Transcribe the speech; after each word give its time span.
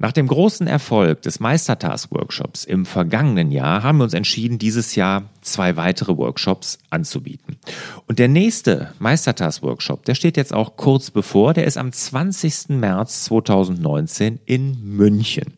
Nach 0.00 0.12
dem 0.12 0.28
großen 0.28 0.68
Erfolg 0.68 1.22
des 1.22 1.40
Meistertask-Workshops 1.40 2.62
im 2.62 2.86
vergangenen 2.86 3.50
Jahr 3.50 3.82
haben 3.82 3.98
wir 3.98 4.04
uns 4.04 4.14
entschieden, 4.14 4.58
dieses 4.58 4.94
Jahr 4.94 5.24
zwei 5.40 5.74
weitere 5.74 6.16
Workshops 6.16 6.78
anzubieten. 6.88 7.56
Und 8.06 8.20
der 8.20 8.28
nächste 8.28 8.94
Meistertask-Workshop, 9.00 10.04
der 10.04 10.14
steht 10.14 10.36
jetzt 10.36 10.54
auch 10.54 10.76
kurz 10.76 11.10
bevor, 11.10 11.52
der 11.52 11.64
ist 11.64 11.76
am 11.76 11.90
20. 11.90 12.68
März 12.68 13.24
2019 13.24 14.38
in 14.46 14.78
München. 14.84 15.54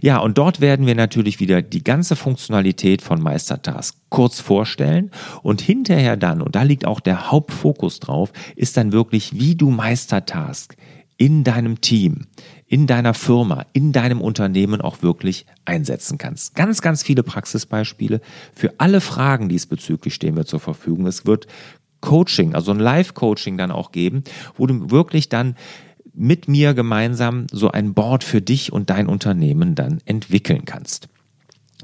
Ja, 0.00 0.18
und 0.18 0.38
dort 0.38 0.60
werden 0.60 0.86
wir 0.86 0.96
natürlich 0.96 1.38
wieder 1.38 1.62
die 1.62 1.84
ganze 1.84 2.16
Funktionalität 2.16 3.00
von 3.00 3.22
Meistertask 3.22 3.96
kurz 4.08 4.40
vorstellen 4.40 5.12
und 5.42 5.60
hinterher 5.60 6.16
dann, 6.16 6.42
und 6.42 6.56
da 6.56 6.64
liegt 6.64 6.84
auch 6.84 6.98
der 6.98 7.30
Hauptfokus 7.30 8.00
drauf, 8.00 8.32
ist 8.56 8.76
dann 8.76 8.90
wirklich, 8.90 9.38
wie 9.38 9.54
du 9.54 9.70
Meistertask 9.70 10.76
in 11.16 11.42
deinem 11.42 11.80
Team, 11.80 12.26
in 12.68 12.86
deiner 12.86 13.14
Firma, 13.14 13.64
in 13.72 13.92
deinem 13.92 14.20
Unternehmen 14.20 14.80
auch 14.80 15.02
wirklich 15.02 15.46
einsetzen 15.64 16.18
kannst. 16.18 16.54
Ganz, 16.54 16.82
ganz 16.82 17.02
viele 17.02 17.22
Praxisbeispiele. 17.22 18.20
Für 18.54 18.74
alle 18.78 19.00
Fragen 19.00 19.48
diesbezüglich 19.48 20.14
stehen 20.14 20.36
wir 20.36 20.44
zur 20.44 20.60
Verfügung. 20.60 21.06
Es 21.06 21.24
wird 21.26 21.46
Coaching, 22.00 22.54
also 22.54 22.70
ein 22.70 22.78
Live-Coaching 22.78 23.56
dann 23.56 23.70
auch 23.70 23.90
geben, 23.90 24.22
wo 24.56 24.66
du 24.66 24.90
wirklich 24.90 25.28
dann 25.28 25.56
mit 26.14 26.46
mir 26.48 26.74
gemeinsam 26.74 27.46
so 27.50 27.70
ein 27.70 27.94
Board 27.94 28.22
für 28.22 28.42
dich 28.42 28.72
und 28.72 28.90
dein 28.90 29.06
Unternehmen 29.08 29.74
dann 29.74 30.00
entwickeln 30.04 30.64
kannst. 30.64 31.08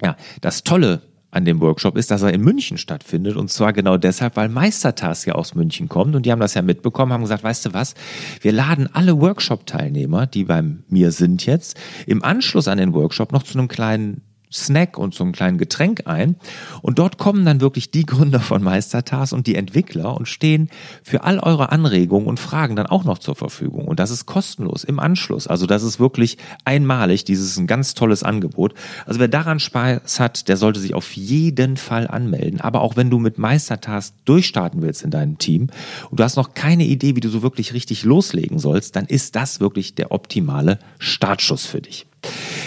Ja, 0.02 0.16
das 0.40 0.64
Tolle 0.64 1.02
an 1.34 1.44
dem 1.44 1.60
Workshop 1.60 1.96
ist, 1.96 2.10
dass 2.10 2.22
er 2.22 2.32
in 2.32 2.40
München 2.40 2.78
stattfindet. 2.78 3.36
Und 3.36 3.50
zwar 3.50 3.72
genau 3.72 3.96
deshalb, 3.96 4.36
weil 4.36 4.48
Meistertask 4.48 5.26
ja 5.26 5.34
aus 5.34 5.54
München 5.54 5.88
kommt. 5.88 6.14
Und 6.14 6.26
die 6.26 6.32
haben 6.32 6.40
das 6.40 6.54
ja 6.54 6.62
mitbekommen, 6.62 7.12
haben 7.12 7.22
gesagt, 7.22 7.42
weißt 7.44 7.66
du 7.66 7.72
was, 7.72 7.94
wir 8.40 8.52
laden 8.52 8.88
alle 8.92 9.20
Workshop-Teilnehmer, 9.20 10.26
die 10.26 10.44
bei 10.44 10.62
mir 10.88 11.10
sind 11.10 11.44
jetzt, 11.44 11.78
im 12.06 12.22
Anschluss 12.22 12.68
an 12.68 12.78
den 12.78 12.94
Workshop 12.94 13.32
noch 13.32 13.42
zu 13.42 13.58
einem 13.58 13.68
kleinen 13.68 14.22
Snack 14.54 14.96
und 14.98 15.14
so 15.14 15.24
einem 15.24 15.32
kleinen 15.32 15.58
Getränk 15.58 16.06
ein. 16.06 16.36
Und 16.80 16.98
dort 16.98 17.18
kommen 17.18 17.44
dann 17.44 17.60
wirklich 17.60 17.90
die 17.90 18.06
Gründer 18.06 18.40
von 18.40 18.62
Meistertas 18.62 19.32
und 19.32 19.46
die 19.46 19.56
Entwickler 19.56 20.16
und 20.16 20.28
stehen 20.28 20.70
für 21.02 21.24
all 21.24 21.40
eure 21.40 21.72
Anregungen 21.72 22.28
und 22.28 22.38
Fragen 22.38 22.76
dann 22.76 22.86
auch 22.86 23.04
noch 23.04 23.18
zur 23.18 23.34
Verfügung. 23.34 23.86
Und 23.86 23.98
das 23.98 24.10
ist 24.10 24.26
kostenlos 24.26 24.84
im 24.84 25.00
Anschluss. 25.00 25.46
Also 25.46 25.66
das 25.66 25.82
ist 25.82 25.98
wirklich 25.98 26.38
einmalig. 26.64 27.24
Dieses 27.24 27.50
ist 27.50 27.58
ein 27.58 27.66
ganz 27.66 27.94
tolles 27.94 28.22
Angebot. 28.22 28.74
Also 29.06 29.20
wer 29.20 29.28
daran 29.28 29.58
Spaß 29.58 30.20
hat, 30.20 30.48
der 30.48 30.56
sollte 30.56 30.80
sich 30.80 30.94
auf 30.94 31.12
jeden 31.12 31.76
Fall 31.76 32.06
anmelden. 32.06 32.60
Aber 32.60 32.82
auch 32.82 32.96
wenn 32.96 33.10
du 33.10 33.18
mit 33.18 33.38
Meistertas 33.38 34.14
durchstarten 34.24 34.82
willst 34.82 35.02
in 35.02 35.10
deinem 35.10 35.38
Team 35.38 35.68
und 36.10 36.20
du 36.20 36.24
hast 36.24 36.36
noch 36.36 36.54
keine 36.54 36.84
Idee, 36.84 37.16
wie 37.16 37.20
du 37.20 37.28
so 37.28 37.42
wirklich 37.42 37.74
richtig 37.74 38.04
loslegen 38.04 38.58
sollst, 38.58 38.96
dann 38.96 39.06
ist 39.06 39.34
das 39.36 39.60
wirklich 39.60 39.94
der 39.94 40.12
optimale 40.12 40.78
Startschuss 40.98 41.66
für 41.66 41.80
dich. 41.80 42.06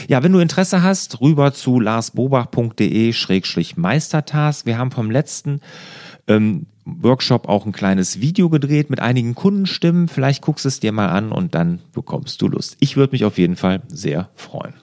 Ja, 0.07 0.23
wenn 0.23 0.31
du 0.31 0.39
Interesse 0.39 0.81
hast, 0.83 1.21
rüber 1.21 1.53
zu 1.53 1.79
larsbobach.de-meistertask. 1.79 4.65
Wir 4.65 4.77
haben 4.77 4.91
vom 4.91 5.09
letzten 5.11 5.61
ähm, 6.27 6.67
Workshop 6.85 7.49
auch 7.49 7.65
ein 7.65 7.73
kleines 7.73 8.21
Video 8.21 8.49
gedreht 8.49 8.89
mit 8.89 8.99
einigen 8.99 9.35
Kundenstimmen. 9.35 10.07
Vielleicht 10.07 10.41
guckst 10.41 10.65
es 10.65 10.79
dir 10.79 10.91
mal 10.91 11.09
an 11.09 11.31
und 11.31 11.53
dann 11.55 11.79
bekommst 11.93 12.41
du 12.41 12.47
Lust. 12.47 12.77
Ich 12.79 12.95
würde 12.95 13.11
mich 13.11 13.25
auf 13.25 13.37
jeden 13.37 13.57
Fall 13.57 13.81
sehr 13.89 14.29
freuen. 14.35 14.73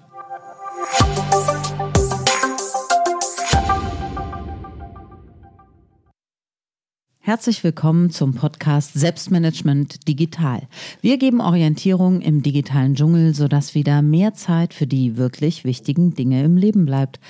Herzlich 7.27 7.65
willkommen 7.65 8.11
zum 8.11 8.35
Podcast 8.35 8.93
Selbstmanagement 8.93 10.07
Digital. 10.07 10.61
Wir 11.01 11.17
geben 11.17 11.41
Orientierung 11.41 12.21
im 12.21 12.43
digitalen 12.43 12.97
Dschungel, 12.97 13.35
sodass 13.35 13.75
wieder 13.75 14.03
mehr 14.03 14.35
Zeit 14.35 14.75
für 14.75 14.87
die 14.87 15.17
wirklich 15.17 15.65
wichtigen 15.65 16.15
Dinge 16.15 16.45
im 16.45 16.59
Leben 16.59 16.85
bleibt. 16.85 17.21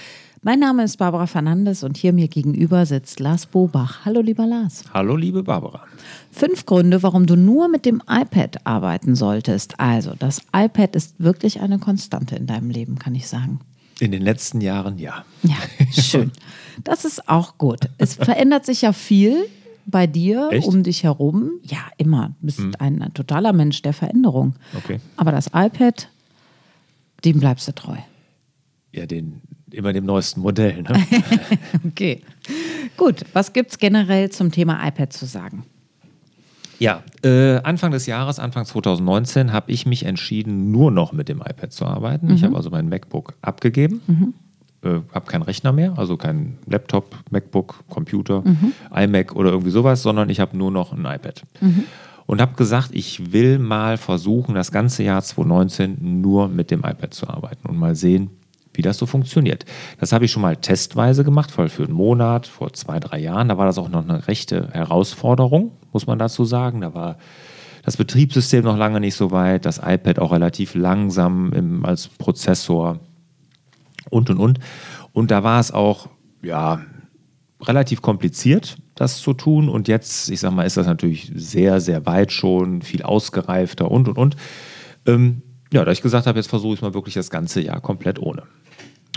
Mein 0.43 0.59
Name 0.59 0.83
ist 0.83 0.97
Barbara 0.97 1.29
Fernandes 1.29 1.85
und 1.85 1.97
hier 1.97 2.13
mir 2.13 2.27
gegenüber 2.27 2.87
sitzt 2.87 3.21
Lars 3.21 3.47
Bobach. 3.47 4.05
Hallo 4.05 4.21
lieber 4.21 4.49
Lars. 4.49 4.83
Hallo 4.93 5.15
liebe 5.15 5.45
Barbara. 5.45 5.85
Fünf 6.33 6.67
Gründe, 6.67 7.05
warum 7.05 7.27
du 7.27 7.37
nur 7.37 7.69
mit 7.69 7.87
dem 7.87 8.03
iPad 8.11 8.67
arbeiten 8.67 9.15
solltest. 9.15 9.79
Also, 9.79 10.15
das 10.19 10.43
iPad 10.53 10.97
ist 10.97 11.21
wirklich 11.21 11.61
eine 11.61 11.79
Konstante 11.79 12.35
in 12.35 12.49
deinem 12.49 12.71
Leben, 12.71 12.99
kann 12.99 13.15
ich 13.15 13.29
sagen. 13.29 13.61
In 14.01 14.11
den 14.11 14.23
letzten 14.23 14.61
Jahren 14.61 14.99
ja. 14.99 15.25
Ja, 15.45 15.55
schön. 15.93 16.33
Das 16.83 17.05
ist 17.05 17.29
auch 17.29 17.57
gut. 17.57 17.89
Es 17.99 18.15
verändert 18.15 18.67
sich 18.67 18.83
ja 18.83 18.93
viel 18.93 19.47
bei 19.87 20.07
dir, 20.07 20.49
Echt? 20.53 20.67
um 20.67 20.83
dich 20.83 21.03
herum? 21.03 21.53
Ja, 21.63 21.81
immer. 21.97 22.35
Du 22.41 22.47
bist 22.47 22.59
hm. 22.59 22.73
ein, 22.79 23.03
ein, 23.03 23.15
totaler 23.15 23.53
Mensch 23.53 23.83
der 23.83 23.93
Veränderung. 23.93 24.55
Okay. 24.77 25.01
Aber 25.17 25.33
das 25.33 25.49
iPad, 25.55 26.09
dem 27.25 27.41
bleibst 27.41 27.69
du 27.69 27.75
treu. 27.75 27.97
Ja, 28.93 29.07
den, 29.07 29.41
immer 29.71 29.93
dem 29.93 30.05
neuesten 30.05 30.41
Modell. 30.41 30.83
Ne? 30.83 31.07
okay. 31.87 32.23
Gut, 32.97 33.25
was 33.33 33.53
gibt 33.53 33.73
es 33.73 33.79
generell 33.79 34.31
zum 34.31 34.53
Thema 34.53 34.87
iPad 34.87 35.13
zu 35.13 35.27
sagen? 35.27 35.65
Ja, 36.79 37.03
äh, 37.23 37.57
Anfang 37.59 37.93
des 37.93 38.07
Jahres, 38.07 38.39
Anfang 38.39 38.67
2019, 38.67 39.53
habe 39.53 39.71
ich 39.71 39.87
mich 39.87 40.05
entschieden, 40.05 40.71
nur 40.71 40.91
noch 40.91 41.13
mit 41.13 41.29
dem 41.29 41.39
iPad 41.39 41.73
zu 41.73 41.87
arbeiten. 41.87 42.27
Mhm. 42.27 42.35
Ich 42.35 42.45
habe 42.45 42.57
also 42.57 42.71
mein 42.71 42.89
MacBook 42.89 43.35
abgegeben. 43.43 44.03
Mhm 44.07 44.35
äh, 44.85 45.01
habe 45.13 45.27
keinen 45.27 45.43
Rechner 45.43 45.73
mehr, 45.73 45.95
also 45.97 46.17
kein 46.17 46.59
Laptop, 46.67 47.17
MacBook, 47.31 47.85
Computer, 47.89 48.43
mhm. 48.45 48.73
iMac 48.95 49.35
oder 49.35 49.51
irgendwie 49.51 49.71
sowas, 49.71 50.03
sondern 50.03 50.29
ich 50.31 50.41
habe 50.41 50.57
nur 50.57 50.71
noch 50.71 50.93
ein 50.93 51.05
iPad. 51.05 51.43
Mhm. 51.61 51.85
Und 52.27 52.41
habe 52.41 52.55
gesagt, 52.55 52.91
ich 52.93 53.33
will 53.33 53.59
mal 53.59 53.99
versuchen, 53.99 54.55
das 54.55 54.73
ganze 54.73 55.03
Jahr 55.03 55.23
2019 55.23 56.21
nur 56.23 56.49
mit 56.49 56.71
dem 56.71 56.81
iPad 56.81 57.13
zu 57.13 57.29
arbeiten 57.29 57.69
und 57.69 57.77
mal 57.77 57.95
sehen, 57.95 58.31
wie 58.73 58.83
das 58.83 58.99
so 58.99 59.07
funktioniert. 59.07 59.65
Das 60.01 60.13
habe 60.13 60.25
ich 60.25 60.33
schon 60.33 60.43
mal 60.43 60.57
testweise 60.57 61.23
gemacht, 61.23 61.51
voll 61.51 61.69
für 61.69 61.85
einen 61.85 61.93
Monat, 61.93 62.47
vor 62.47 62.73
zwei, 62.73 62.99
drei 62.99 63.21
Jahren. 63.21 63.49
Da 63.49 63.59
war 63.59 63.67
das 63.67 63.79
auch 63.79 63.89
noch 63.89 64.03
eine 64.03 64.27
rechte 64.27 64.69
Herausforderung, 64.73 65.73
muss 65.93 66.07
man 66.07 66.19
dazu 66.19 66.45
sagen. 66.45 66.81
Da 66.81 66.95
war 66.95 67.19
das 67.85 67.97
Betriebssystem 67.97 68.65
noch 68.65 68.77
lange 68.77 69.01
nicht 69.01 69.15
so 69.15 69.31
weit, 69.31 69.67
das 69.67 69.79
iPad 69.79 70.19
auch 70.19 70.33
relativ 70.33 70.75
langsam 70.75 71.53
im, 71.53 71.85
als 71.85 72.09
Prozessor 72.09 73.01
und 74.15 74.31
und 74.31 74.39
und. 74.39 74.59
Und 75.13 75.31
da 75.31 75.43
war 75.43 75.61
es 75.61 75.71
auch, 75.71 76.09
ja, 76.43 76.81
relativ 77.63 78.03
kompliziert, 78.03 78.77
das 78.95 79.19
zu 79.19 79.33
tun. 79.33 79.69
Und 79.69 79.89
jetzt, 79.89 80.31
ich 80.31 80.41
sag 80.41 80.53
mal, 80.53 80.65
ist 80.65 80.77
das 80.77 80.87
natürlich 80.87 81.33
sehr, 81.35 81.81
sehr 81.81 82.07
weit 82.07 82.33
schon, 82.33 82.83
viel 82.83 83.03
ausgereifter 83.03 83.91
und 83.91 84.09
und 84.09 84.19
und. 84.19 84.37
Ähm, 85.07 85.43
ja, 85.73 85.85
da 85.85 85.93
ich 85.93 86.03
gesagt 86.03 86.27
habe, 86.27 86.39
jetzt 86.39 86.49
versuche 86.49 86.75
ich 86.75 86.83
mal 86.83 86.95
wirklich 86.95 87.15
das 87.15 87.31
ganze 87.31 87.61
Jahr 87.61 87.81
komplett 87.81 88.19
ohne. 88.19 88.45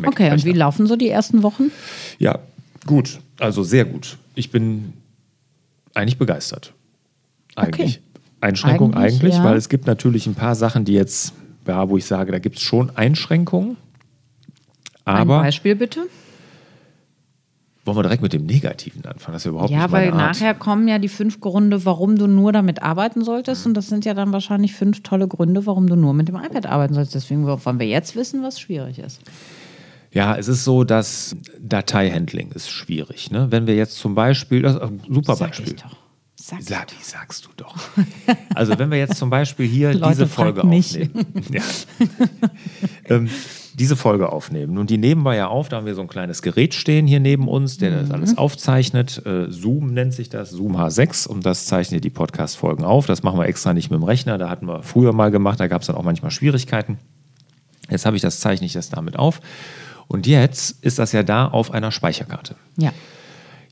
Mac 0.01 0.11
okay, 0.11 0.31
und 0.31 0.43
wie 0.45 0.51
laufen 0.51 0.87
so 0.87 0.95
die 0.95 1.09
ersten 1.09 1.43
Wochen? 1.43 1.71
Ja, 2.19 2.39
gut, 2.85 3.19
also 3.39 3.63
sehr 3.63 3.85
gut. 3.85 4.17
Ich 4.35 4.51
bin 4.51 4.93
eigentlich 5.93 6.17
begeistert. 6.17 6.73
Eigentlich. 7.55 7.97
Okay. 7.97 8.21
Einschränkung 8.39 8.93
eigentlich, 8.93 9.13
eigentlich 9.13 9.35
ja. 9.35 9.43
weil 9.43 9.57
es 9.57 9.67
gibt 9.67 9.87
natürlich 9.87 10.27
ein 10.27 10.35
paar 10.35 10.53
Sachen, 10.53 10.85
die 10.85 10.93
jetzt, 10.93 11.33
ja, 11.67 11.89
wo 11.89 11.97
ich 11.97 12.05
sage, 12.05 12.31
da 12.31 12.39
gibt 12.39 12.57
es 12.57 12.61
schon 12.61 12.95
Einschränkungen. 12.95 13.77
Aber, 15.07 15.37
Ein 15.37 15.45
Beispiel 15.45 15.75
bitte. 15.75 16.07
Wollen 17.85 17.97
wir 17.97 18.03
direkt 18.03 18.21
mit 18.21 18.33
dem 18.33 18.45
Negativen 18.45 19.05
anfangen? 19.05 19.33
Das 19.33 19.43
ist 19.43 19.45
ja 19.45 19.51
überhaupt 19.51 19.71
ja, 19.71 19.83
nicht 19.83 19.91
weil 19.93 20.11
Art. 20.11 20.17
nachher 20.17 20.53
kommen 20.53 20.89
ja 20.89 20.99
die 20.99 21.07
fünf 21.07 21.39
Gründe, 21.39 21.85
warum 21.85 22.17
du 22.17 22.27
nur 22.27 22.51
damit 22.51 22.83
arbeiten 22.83 23.23
solltest. 23.23 23.65
Mhm. 23.65 23.69
Und 23.69 23.73
das 23.75 23.87
sind 23.87 24.03
ja 24.03 24.13
dann 24.13 24.33
wahrscheinlich 24.33 24.73
fünf 24.73 25.03
tolle 25.03 25.27
Gründe, 25.27 25.65
warum 25.65 25.87
du 25.87 25.95
nur 25.95 26.13
mit 26.13 26.27
dem 26.27 26.35
iPad 26.35 26.65
arbeiten 26.65 26.93
solltest. 26.93 27.15
Deswegen 27.15 27.45
wollen 27.47 27.79
wir 27.79 27.87
jetzt 27.87 28.17
wissen, 28.17 28.43
was 28.43 28.59
schwierig 28.59 28.99
ist. 28.99 29.21
Ja, 30.11 30.35
es 30.35 30.49
ist 30.49 30.65
so, 30.65 30.83
dass 30.83 31.37
Dateihandling 31.61 32.51
ist 32.51 32.69
schwierig. 32.69 33.31
Ne? 33.31 33.47
Wenn 33.51 33.67
wir 33.67 33.75
jetzt 33.75 33.97
zum 33.97 34.15
Beispiel, 34.15 34.63
das 34.63 34.73
super 35.07 35.35
Sag 35.35 35.49
Beispiel. 35.49 35.73
Ich 35.73 35.81
doch. 35.81 35.95
Sag, 36.35 36.61
Sag 36.61 36.91
wie 36.91 37.03
sagst 37.03 37.45
du 37.45 37.49
doch. 37.57 37.75
Also 38.53 38.77
wenn 38.77 38.91
wir 38.91 38.97
jetzt 38.97 39.17
zum 39.17 39.29
Beispiel 39.29 39.67
hier 39.67 39.93
diese 40.09 40.27
Folge 40.27 40.63
aufnehmen. 40.63 41.25
Ja. 41.51 41.61
ähm, 43.15 43.29
diese 43.77 43.95
Folge 43.95 44.31
aufnehmen. 44.31 44.77
Und 44.77 44.89
die 44.89 44.97
nehmen 44.97 45.23
wir 45.23 45.35
ja 45.35 45.47
auf, 45.47 45.69
da 45.69 45.77
haben 45.77 45.85
wir 45.85 45.93
so 45.93 46.01
ein 46.01 46.07
kleines 46.07 46.41
Gerät 46.41 46.73
stehen 46.73 47.05
hier 47.05 47.19
neben 47.19 47.47
uns, 47.47 47.77
der 47.77 47.91
das 47.91 48.11
alles 48.11 48.31
mhm. 48.31 48.37
aufzeichnet. 48.39 49.23
Äh, 49.25 49.51
Zoom 49.51 49.93
nennt 49.93 50.13
sich 50.13 50.29
das, 50.29 50.49
Zoom 50.49 50.77
H6 50.77 51.27
und 51.27 51.45
das 51.45 51.67
zeichnet 51.67 52.03
die 52.03 52.09
Podcast-Folgen 52.09 52.83
auf. 52.83 53.05
Das 53.05 53.21
machen 53.21 53.39
wir 53.39 53.45
extra 53.45 53.73
nicht 53.73 53.91
mit 53.91 53.99
dem 53.99 54.03
Rechner, 54.03 54.39
da 54.39 54.49
hatten 54.49 54.65
wir 54.67 54.81
früher 54.81 55.13
mal 55.13 55.29
gemacht, 55.29 55.59
da 55.59 55.67
gab 55.67 55.81
es 55.81 55.87
dann 55.87 55.95
auch 55.95 56.03
manchmal 56.03 56.31
Schwierigkeiten. 56.31 56.97
Jetzt 57.89 58.05
habe 58.05 58.15
ich 58.15 58.21
das, 58.21 58.39
zeichne 58.39 58.65
ich 58.65 58.73
das 58.73 58.89
damit 58.89 59.17
auf. 59.17 59.41
Und 60.07 60.25
jetzt 60.25 60.83
ist 60.83 60.97
das 60.97 61.11
ja 61.11 61.21
da 61.21 61.47
auf 61.47 61.71
einer 61.71 61.91
Speicherkarte. 61.91 62.55
Ja. 62.77 62.91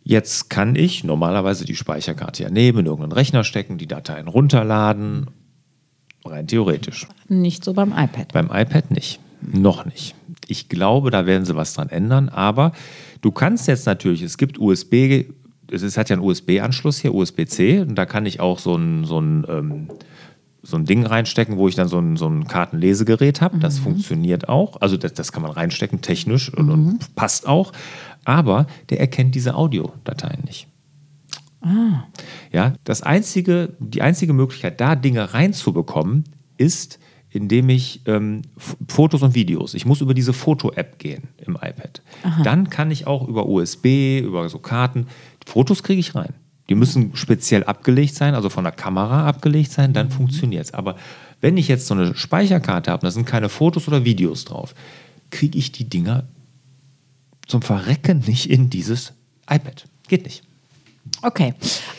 Jetzt 0.03 0.51
kann 0.51 0.75
ich 0.75 1.03
normalerweise 1.03 1.65
die 1.65 1.75
Speicherkarte 1.75 2.43
ja 2.43 2.51
nehmen, 2.51 2.79
in 2.79 2.85
irgendeinen 2.85 3.13
Rechner 3.13 3.43
stecken, 3.43 3.79
die 3.79 3.87
Dateien 3.87 4.27
runterladen. 4.27 5.31
Rein 6.23 6.47
theoretisch. 6.47 7.07
Nicht 7.27 7.63
so 7.63 7.73
beim 7.73 7.91
iPad. 7.91 8.31
Beim 8.33 8.51
iPad 8.51 8.91
nicht. 8.91 9.19
Noch 9.51 9.85
nicht. 9.85 10.15
Ich 10.47 10.69
glaube, 10.69 11.11
da 11.11 11.25
werden 11.25 11.45
sie 11.45 11.55
was 11.55 11.73
dran 11.73 11.89
ändern, 11.89 12.29
aber 12.29 12.71
du 13.21 13.31
kannst 13.31 13.67
jetzt 13.67 13.85
natürlich, 13.85 14.21
es 14.21 14.37
gibt 14.37 14.59
USB, 14.59 15.25
es 15.71 15.97
hat 15.97 16.09
ja 16.09 16.15
einen 16.15 16.25
USB-Anschluss 16.25 16.99
hier, 16.99 17.13
USB-C, 17.13 17.81
und 17.81 17.95
da 17.95 18.05
kann 18.05 18.25
ich 18.25 18.39
auch 18.39 18.59
so 18.59 18.75
ein, 18.75 19.05
so 19.05 19.19
ein 19.19 19.45
ähm, 19.47 19.89
so 20.65 20.77
ein 20.77 20.85
Ding 20.85 21.05
reinstecken, 21.05 21.57
wo 21.57 21.67
ich 21.67 21.75
dann 21.75 21.87
so 21.87 21.99
ein, 21.99 22.17
so 22.17 22.27
ein 22.27 22.47
Kartenlesegerät 22.47 23.39
habe. 23.39 23.59
Das 23.59 23.77
funktioniert 23.77 24.49
auch. 24.49 24.81
Also 24.81 24.97
das, 24.97 25.13
das 25.13 25.31
kann 25.31 25.43
man 25.43 25.51
reinstecken, 25.51 26.01
technisch 26.01 26.51
und, 26.51 26.71
und 26.71 27.15
passt 27.15 27.47
auch. 27.47 27.71
Aber 28.23 28.65
der 28.89 28.99
erkennt 28.99 29.35
diese 29.35 29.53
Audiodateien 29.53 30.43
nicht. 30.43 30.67
Ja, 32.51 32.73
das 32.83 33.03
einzige, 33.03 33.73
die 33.79 34.01
einzige 34.01 34.33
Möglichkeit, 34.33 34.81
da 34.81 34.95
Dinge 34.95 35.33
reinzubekommen, 35.33 36.23
ist, 36.57 36.99
indem 37.35 37.69
ich 37.69 38.01
ähm, 38.05 38.43
Fotos 38.87 39.21
und 39.21 39.35
Videos, 39.35 39.73
ich 39.73 39.85
muss 39.85 40.01
über 40.01 40.13
diese 40.13 40.33
Foto-App 40.33 40.99
gehen 40.99 41.29
im 41.45 41.55
iPad. 41.55 42.01
Dann 42.43 42.69
kann 42.69 42.91
ich 42.91 43.07
auch 43.07 43.27
über 43.27 43.47
USB, 43.47 44.19
über 44.19 44.47
so 44.49 44.59
Karten, 44.59 45.07
Fotos 45.45 45.83
kriege 45.83 45.99
ich 45.99 46.15
rein. 46.15 46.33
Die 46.69 46.75
müssen 46.75 47.15
speziell 47.15 47.63
abgelegt 47.63 48.15
sein, 48.15 48.33
also 48.33 48.49
von 48.49 48.63
der 48.63 48.73
Kamera 48.73 49.27
abgelegt 49.27 49.71
sein, 49.71 49.93
dann 49.93 50.09
funktioniert 50.09 50.65
es. 50.65 50.73
Aber 50.73 50.95
wenn 51.41 51.57
ich 51.57 51.67
jetzt 51.67 51.85
so 51.85 51.93
eine 51.93 52.15
Speicherkarte 52.15 52.91
habe, 52.91 53.05
da 53.05 53.11
sind 53.11 53.25
keine 53.25 53.49
Fotos 53.49 53.87
oder 53.87 54.03
Videos 54.05 54.45
drauf, 54.45 54.73
kriege 55.29 55.59
ich 55.59 55.71
die 55.71 55.87
Dinger 55.87 56.23
zum 57.45 57.61
Verrecken 57.61 58.23
nicht 58.25 58.49
in 58.49 58.69
dieses 58.71 59.13
iPad. 59.47 59.87
Geht 60.07 60.23
nicht. 60.23 60.43
Okay, 61.25 61.55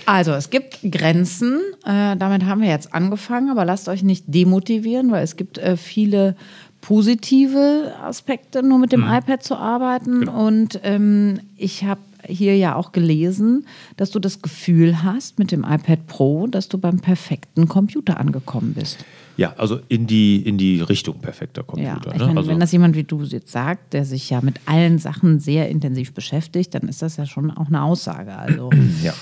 also 0.07 0.33
es 0.33 0.51
gibt 0.51 0.79
Grenzen. 0.89 1.61
Äh, 1.85 2.17
damit 2.17 2.45
haben 2.45 2.61
wir 2.61 2.69
jetzt 2.69 2.95
angefangen, 2.95 3.51
aber 3.51 3.65
lasst 3.65 3.89
euch 3.89 4.05
nicht 4.05 4.25
demotivieren, 4.29 5.11
weil 5.11 5.25
es 5.25 5.35
gibt 5.35 5.59
äh, 5.59 5.77
viele 5.77 6.37
positive 6.81 7.93
Aspekte, 8.01 8.63
nur 8.63 8.79
mit 8.79 8.93
dem 8.93 9.03
iPad 9.03 9.43
zu 9.43 9.57
arbeiten. 9.57 10.29
Und 10.29 10.79
ähm, 10.85 11.41
ich 11.57 11.83
habe 11.83 12.01
hier 12.29 12.57
ja 12.57 12.75
auch 12.75 12.93
gelesen, 12.93 13.67
dass 13.97 14.11
du 14.11 14.19
das 14.19 14.43
Gefühl 14.43 15.03
hast 15.03 15.39
mit 15.39 15.53
dem 15.53 15.65
iPad 15.65 16.07
Pro, 16.07 16.47
dass 16.47 16.69
du 16.69 16.79
beim 16.79 17.01
perfekten 17.01 17.69
Computer 17.69 18.19
angekommen 18.21 18.75
bist. 18.75 19.05
Ja, 19.37 19.53
also 19.59 19.81
in 19.89 20.07
die, 20.07 20.37
in 20.37 20.57
die 20.57 20.81
Richtung 20.81 21.19
perfekter 21.19 21.63
Ja, 21.77 21.95
Computer. 21.95 22.13
ich 22.15 22.21
ne? 22.21 22.27
meine, 22.27 22.39
also, 22.39 22.51
wenn 22.51 22.61
das 22.61 22.73
jemand 22.73 22.97
wie 22.97 23.05
du 23.05 23.23
jetzt 23.23 23.53
sagt, 23.53 23.93
der 23.93 24.05
sich 24.05 24.31
ja 24.31 24.41
mit 24.41 24.61
allen 24.65 24.99
Sachen 24.99 25.41
sehr 25.41 25.69
intensiv 25.69 26.15
beschäftigt, 26.15 26.75
dann 26.75 26.89
ist 26.89 27.03
das 27.03 27.19
ja 27.19 27.27
schon 27.27 27.51
auch 27.51 27.67
eine 27.67 27.83
Aussage. 27.83 28.37
Also 28.37 28.71
ja. 29.03 29.13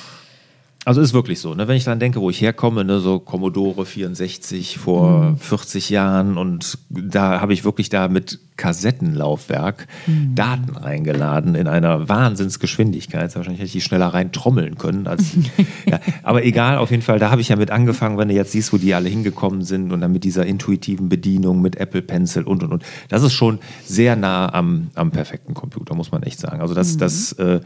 Also 0.86 1.00
ist 1.00 1.14
wirklich 1.14 1.40
so, 1.40 1.54
ne? 1.54 1.66
wenn 1.66 1.76
ich 1.76 1.84
dann 1.84 1.98
denke, 1.98 2.20
wo 2.20 2.28
ich 2.28 2.40
herkomme, 2.42 2.84
ne? 2.84 3.00
so 3.00 3.18
Commodore 3.18 3.86
64 3.86 4.78
vor 4.78 5.30
Mhm. 5.30 5.36
40 5.38 5.88
Jahren 5.90 6.36
und 6.36 6.76
da 6.90 7.40
habe 7.40 7.54
ich 7.54 7.64
wirklich 7.64 7.88
da 7.88 8.08
mit 8.08 8.38
Kassettenlaufwerk 8.56 9.86
Mhm. 10.06 10.34
Daten 10.34 10.76
reingeladen 10.76 11.54
in 11.54 11.66
einer 11.68 12.08
Wahnsinnsgeschwindigkeit. 12.08 13.34
Wahrscheinlich 13.34 13.60
hätte 13.60 13.66
ich 13.66 13.72
die 13.72 13.80
schneller 13.80 14.08
rein 14.08 14.30
trommeln 14.32 14.76
können. 14.76 15.06
Als, 15.06 15.32
ja, 15.86 16.00
aber 16.22 16.44
egal, 16.44 16.76
auf 16.78 16.90
jeden 16.90 17.02
Fall, 17.02 17.18
da 17.18 17.30
habe 17.30 17.40
ich 17.40 17.48
ja 17.48 17.56
mit 17.56 17.70
angefangen, 17.70 18.18
wenn 18.18 18.28
du 18.28 18.34
jetzt 18.34 18.52
siehst, 18.52 18.72
wo 18.72 18.76
die 18.76 18.94
alle 18.94 19.08
hingekommen 19.08 19.62
sind 19.62 19.90
und 19.92 20.00
dann 20.02 20.12
mit 20.12 20.24
dieser 20.24 20.44
intuitiven 20.46 21.08
Bedienung, 21.08 21.62
mit 21.62 21.76
Apple 21.76 22.02
Pencil 22.02 22.42
und 22.42 22.62
und 22.62 22.72
und. 22.72 22.82
Das 23.08 23.22
ist 23.22 23.32
schon 23.32 23.58
sehr 23.84 24.16
nah 24.16 24.52
am, 24.52 24.88
am 24.94 25.10
perfekten 25.10 25.54
Computer, 25.54 25.94
muss 25.94 26.12
man 26.12 26.22
echt 26.24 26.38
sagen. 26.38 26.60
Also 26.60 26.74
das, 26.74 26.96
das 26.96 27.32
äh, 27.32 27.60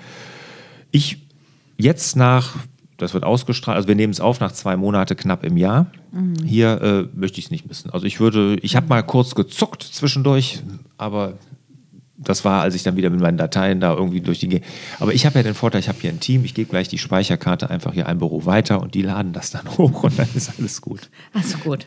ich 0.90 1.18
jetzt 1.76 2.16
nach, 2.16 2.56
das 2.98 3.14
wird 3.14 3.24
ausgestrahlt, 3.24 3.76
also 3.76 3.88
wir 3.88 3.94
nehmen 3.94 4.12
es 4.12 4.20
auf 4.20 4.40
nach 4.40 4.52
zwei 4.52 4.76
Monate 4.76 5.16
knapp 5.16 5.44
im 5.44 5.56
Jahr. 5.56 5.86
Hier 6.44 6.82
äh, 6.82 7.18
möchte 7.18 7.38
ich 7.38 7.46
es 7.46 7.50
nicht 7.50 7.66
missen. 7.66 7.90
Also 7.90 8.06
ich 8.06 8.20
würde, 8.20 8.56
ich 8.60 8.76
habe 8.76 8.88
mal 8.88 9.02
kurz 9.02 9.34
gezuckt 9.34 9.82
zwischendurch, 9.82 10.62
aber 10.98 11.34
das 12.18 12.44
war, 12.44 12.62
als 12.62 12.74
ich 12.74 12.82
dann 12.82 12.96
wieder 12.96 13.10
mit 13.10 13.20
meinen 13.20 13.38
Dateien 13.38 13.80
da 13.80 13.94
irgendwie 13.94 14.20
durch 14.20 14.40
die. 14.40 14.48
Ge 14.48 14.60
Aber 14.98 15.14
ich 15.14 15.24
habe 15.24 15.38
ja 15.38 15.44
den 15.44 15.54
Vorteil, 15.54 15.80
ich 15.80 15.88
habe 15.88 15.98
hier 16.00 16.10
ein 16.10 16.18
Team, 16.18 16.44
ich 16.44 16.52
gebe 16.52 16.68
gleich 16.68 16.88
die 16.88 16.98
Speicherkarte 16.98 17.70
einfach 17.70 17.94
hier 17.94 18.08
ein 18.08 18.18
Büro 18.18 18.44
weiter 18.44 18.82
und 18.82 18.94
die 18.94 19.02
laden 19.02 19.32
das 19.32 19.50
dann 19.50 19.68
hoch 19.78 20.02
und 20.02 20.18
dann 20.18 20.28
ist 20.34 20.58
alles 20.58 20.80
gut. 20.80 21.10
Also 21.32 21.58
gut. 21.58 21.86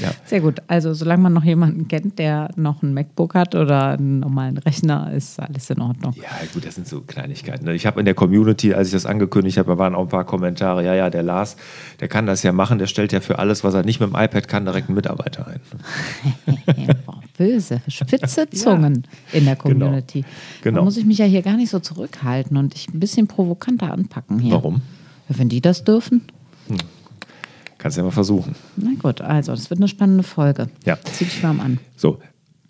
Ja. 0.00 0.12
Sehr 0.24 0.40
gut. 0.40 0.62
Also 0.68 0.94
solange 0.94 1.24
man 1.24 1.32
noch 1.32 1.44
jemanden 1.44 1.88
kennt, 1.88 2.18
der 2.20 2.50
noch 2.56 2.82
ein 2.82 2.94
MacBook 2.94 3.34
hat 3.34 3.54
oder 3.56 3.90
einen 3.90 4.20
normalen 4.20 4.58
Rechner, 4.58 5.12
ist 5.12 5.40
alles 5.40 5.68
in 5.70 5.80
Ordnung. 5.80 6.14
Ja, 6.16 6.28
gut, 6.54 6.64
das 6.64 6.76
sind 6.76 6.86
so 6.86 7.00
Kleinigkeiten. 7.00 7.64
ne? 7.64 7.74
Ich 7.74 7.84
habe 7.84 7.98
in 7.98 8.06
der 8.06 8.14
Community, 8.14 8.74
als 8.74 8.88
ich 8.88 8.92
das 8.92 9.06
angekündigt 9.06 9.58
habe, 9.58 9.72
da 9.72 9.78
waren 9.78 9.96
auch 9.96 10.02
ein 10.02 10.08
paar 10.08 10.24
Kommentare. 10.24 10.84
Ja, 10.84 10.94
ja, 10.94 11.10
der 11.10 11.24
Lars, 11.24 11.56
der 12.00 12.06
kann 12.06 12.26
das 12.26 12.44
ja 12.44 12.52
machen, 12.52 12.78
der 12.78 12.86
stellt 12.86 13.12
ja 13.12 13.20
für 13.20 13.40
alles, 13.40 13.64
was 13.64 13.74
er 13.74 13.82
nicht 13.82 13.98
mit 13.98 14.10
dem 14.10 14.16
iPad 14.16 14.46
kann, 14.46 14.64
direkt 14.64 14.88
einen 14.88 14.94
Mitarbeiter 14.96 15.48
ein. 15.48 15.60
Böse, 17.42 17.82
spitze 17.88 18.48
Zungen 18.50 19.02
in 19.32 19.44
der 19.44 19.56
Community. 19.56 20.24
Genau. 20.62 20.78
Da 20.78 20.84
muss 20.84 20.96
ich 20.96 21.04
mich 21.04 21.18
ja 21.18 21.24
hier 21.24 21.42
gar 21.42 21.56
nicht 21.56 21.70
so 21.70 21.80
zurückhalten 21.80 22.56
und 22.56 22.74
dich 22.74 22.88
ein 22.88 23.00
bisschen 23.00 23.26
provokanter 23.26 23.92
anpacken 23.92 24.38
hier. 24.38 24.52
Warum? 24.52 24.82
Ja, 25.28 25.38
wenn 25.38 25.48
die 25.48 25.60
das 25.60 25.82
dürfen. 25.82 26.22
Kannst 27.78 27.96
ja 27.96 28.04
mal 28.04 28.12
versuchen. 28.12 28.54
Na 28.76 28.90
gut, 29.00 29.20
also 29.20 29.50
das 29.50 29.70
wird 29.70 29.80
eine 29.80 29.88
spannende 29.88 30.22
Folge. 30.22 30.68
Ja. 30.84 30.98
Zieh 31.02 31.24
dich 31.24 31.42
warm 31.42 31.58
an. 31.58 31.80
So, 31.96 32.20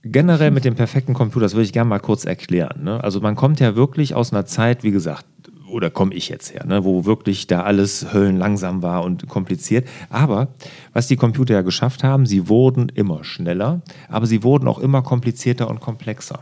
generell 0.02 0.50
mit 0.50 0.64
dem 0.64 0.74
perfekten 0.74 1.12
Computer, 1.12 1.44
das 1.44 1.52
würde 1.52 1.64
ich 1.64 1.74
gerne 1.74 1.90
mal 1.90 2.00
kurz 2.00 2.24
erklären. 2.24 2.82
Ne? 2.82 3.04
Also 3.04 3.20
man 3.20 3.36
kommt 3.36 3.60
ja 3.60 3.76
wirklich 3.76 4.14
aus 4.14 4.32
einer 4.32 4.46
Zeit, 4.46 4.84
wie 4.84 4.90
gesagt, 4.90 5.26
oder 5.72 5.90
komme 5.90 6.14
ich 6.14 6.28
jetzt 6.28 6.54
her, 6.54 6.64
ne? 6.66 6.84
wo 6.84 7.04
wirklich 7.04 7.46
da 7.46 7.62
alles 7.62 8.12
höllenlangsam 8.12 8.82
war 8.82 9.02
und 9.02 9.28
kompliziert. 9.28 9.88
Aber 10.10 10.48
was 10.92 11.08
die 11.08 11.16
Computer 11.16 11.54
ja 11.54 11.62
geschafft 11.62 12.04
haben, 12.04 12.26
sie 12.26 12.48
wurden 12.48 12.88
immer 12.90 13.24
schneller, 13.24 13.82
aber 14.08 14.26
sie 14.26 14.42
wurden 14.42 14.69
auch 14.69 14.78
immer 14.78 15.02
komplizierter 15.02 15.69
und 15.69 15.80
komplexer. 15.80 16.40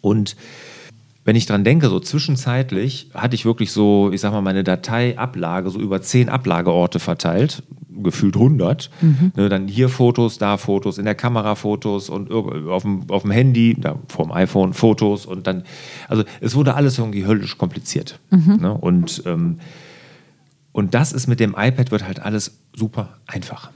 Und 0.00 0.36
wenn 1.24 1.36
ich 1.36 1.46
dran 1.46 1.62
denke, 1.62 1.88
so 1.88 2.00
zwischenzeitlich 2.00 3.10
hatte 3.14 3.34
ich 3.34 3.44
wirklich 3.44 3.70
so, 3.70 4.10
ich 4.12 4.20
sag 4.20 4.32
mal, 4.32 4.40
meine 4.40 4.64
Dateiablage 4.64 5.70
so 5.70 5.78
über 5.78 6.02
zehn 6.02 6.28
Ablageorte 6.28 6.98
verteilt, 6.98 7.62
gefühlt 8.02 8.34
100. 8.34 8.90
Ne, 9.36 9.48
dann 9.48 9.68
hier 9.68 9.88
Fotos, 9.88 10.38
da 10.38 10.56
Fotos, 10.56 10.98
in 10.98 11.04
der 11.04 11.14
Kamera 11.14 11.54
Fotos 11.54 12.08
und 12.08 12.32
auf 12.32 12.82
dem, 12.82 13.04
auf 13.08 13.22
dem 13.22 13.30
Handy, 13.30 13.76
da 13.78 13.96
vom 14.08 14.32
iPhone 14.32 14.72
Fotos 14.72 15.26
und 15.26 15.46
dann, 15.46 15.62
also 16.08 16.24
es 16.40 16.54
wurde 16.56 16.74
alles 16.74 16.98
irgendwie 16.98 17.24
höllisch 17.24 17.56
kompliziert. 17.56 18.18
Ne? 18.60 18.74
Und, 18.74 19.22
ähm, 19.26 19.58
und 20.72 20.94
das 20.94 21.12
ist 21.12 21.28
mit 21.28 21.38
dem 21.38 21.54
iPad 21.56 21.90
wird 21.90 22.04
halt 22.04 22.20
alles 22.20 22.58
super 22.74 23.18
einfach. 23.26 23.70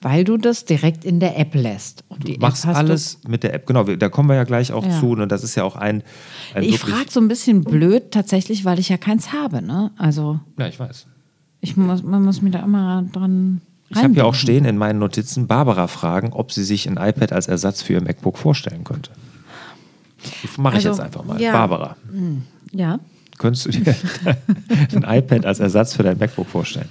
Weil 0.00 0.22
du 0.22 0.36
das 0.36 0.64
direkt 0.64 1.04
in 1.04 1.18
der 1.18 1.36
App 1.38 1.54
lässt. 1.54 2.04
Und 2.08 2.28
Du 2.28 2.32
machst 2.38 2.62
App 2.64 2.68
hast 2.70 2.76
alles 2.76 3.18
mit 3.26 3.42
der 3.42 3.52
App. 3.54 3.66
Genau, 3.66 3.82
da 3.82 4.08
kommen 4.08 4.28
wir 4.28 4.36
ja 4.36 4.44
gleich 4.44 4.72
auch 4.72 4.84
Ja. 4.86 5.00
zu. 5.00 5.16
Ne? 5.16 5.26
Das 5.26 5.42
ist 5.42 5.56
ja 5.56 5.64
auch 5.64 5.74
ein, 5.74 6.02
ein 6.54 6.62
Du, 6.62 6.68
ich 6.68 6.78
frage 6.78 7.10
so 7.10 7.18
ein 7.20 7.26
bisschen 7.26 7.64
blöd 7.64 8.12
tatsächlich, 8.12 8.64
weil 8.64 8.78
ich 8.78 8.88
ja 8.90 8.96
keins 8.96 9.32
habe. 9.32 9.60
Ne? 9.60 9.90
Also 9.98 10.38
Ja, 10.56 10.68
ich 10.68 10.78
weiß. 10.78 11.06
ich 11.62 11.76
muss, 11.76 12.02
man 12.04 12.24
muss 12.24 12.42
mir 12.42 12.50
da 12.50 12.60
immer 12.60 13.02
dran 13.12 13.60
Ich 13.88 13.96
habe 13.96 14.14
hier 14.14 14.24
auch 14.26 14.34
stehen 14.34 14.64
in 14.66 14.76
meinen 14.78 15.00
Notizen, 15.00 15.48
Barbara 15.48 15.88
fragen, 15.88 16.32
ob 16.32 16.52
sie 16.52 16.62
sich 16.62 16.88
ein 16.88 16.96
iPad 16.96 17.32
als 17.32 17.48
Ersatz 17.48 17.82
für 17.82 17.94
ihr 17.94 18.02
MacBook 18.02 18.38
vorstellen 18.38 18.84
könnte. 18.84 19.10
Mache 20.58 20.78
ich 20.78 20.86
Also, 20.86 20.90
jetzt 20.90 21.00
einfach 21.00 21.24
mal. 21.24 21.40
ja. 21.40 21.52
Barbara, 21.52 21.96
Ja. 22.72 22.98
könntest 23.38 23.66
du 23.66 23.70
dir 23.70 23.94
ein 24.94 25.04
iPad 25.18 25.44
als 25.46 25.58
Ersatz 25.60 25.94
für 25.94 26.02
dein 26.04 26.18
MacBook 26.18 26.46
vorstellen? 26.48 26.88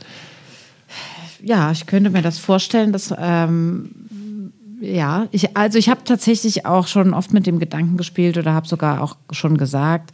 Ja, 1.43 1.71
ich 1.71 1.85
könnte 1.85 2.09
mir 2.09 2.21
das 2.21 2.37
vorstellen, 2.39 2.91
dass 2.91 3.13
ähm, 3.17 3.89
ja, 4.79 5.27
ich, 5.31 5.57
also 5.57 5.77
ich 5.77 5.89
habe 5.89 6.03
tatsächlich 6.03 6.65
auch 6.65 6.87
schon 6.87 7.13
oft 7.13 7.33
mit 7.33 7.47
dem 7.47 7.59
Gedanken 7.59 7.97
gespielt 7.97 8.37
oder 8.37 8.53
habe 8.53 8.67
sogar 8.67 9.01
auch 9.01 9.17
schon 9.31 9.57
gesagt, 9.57 10.11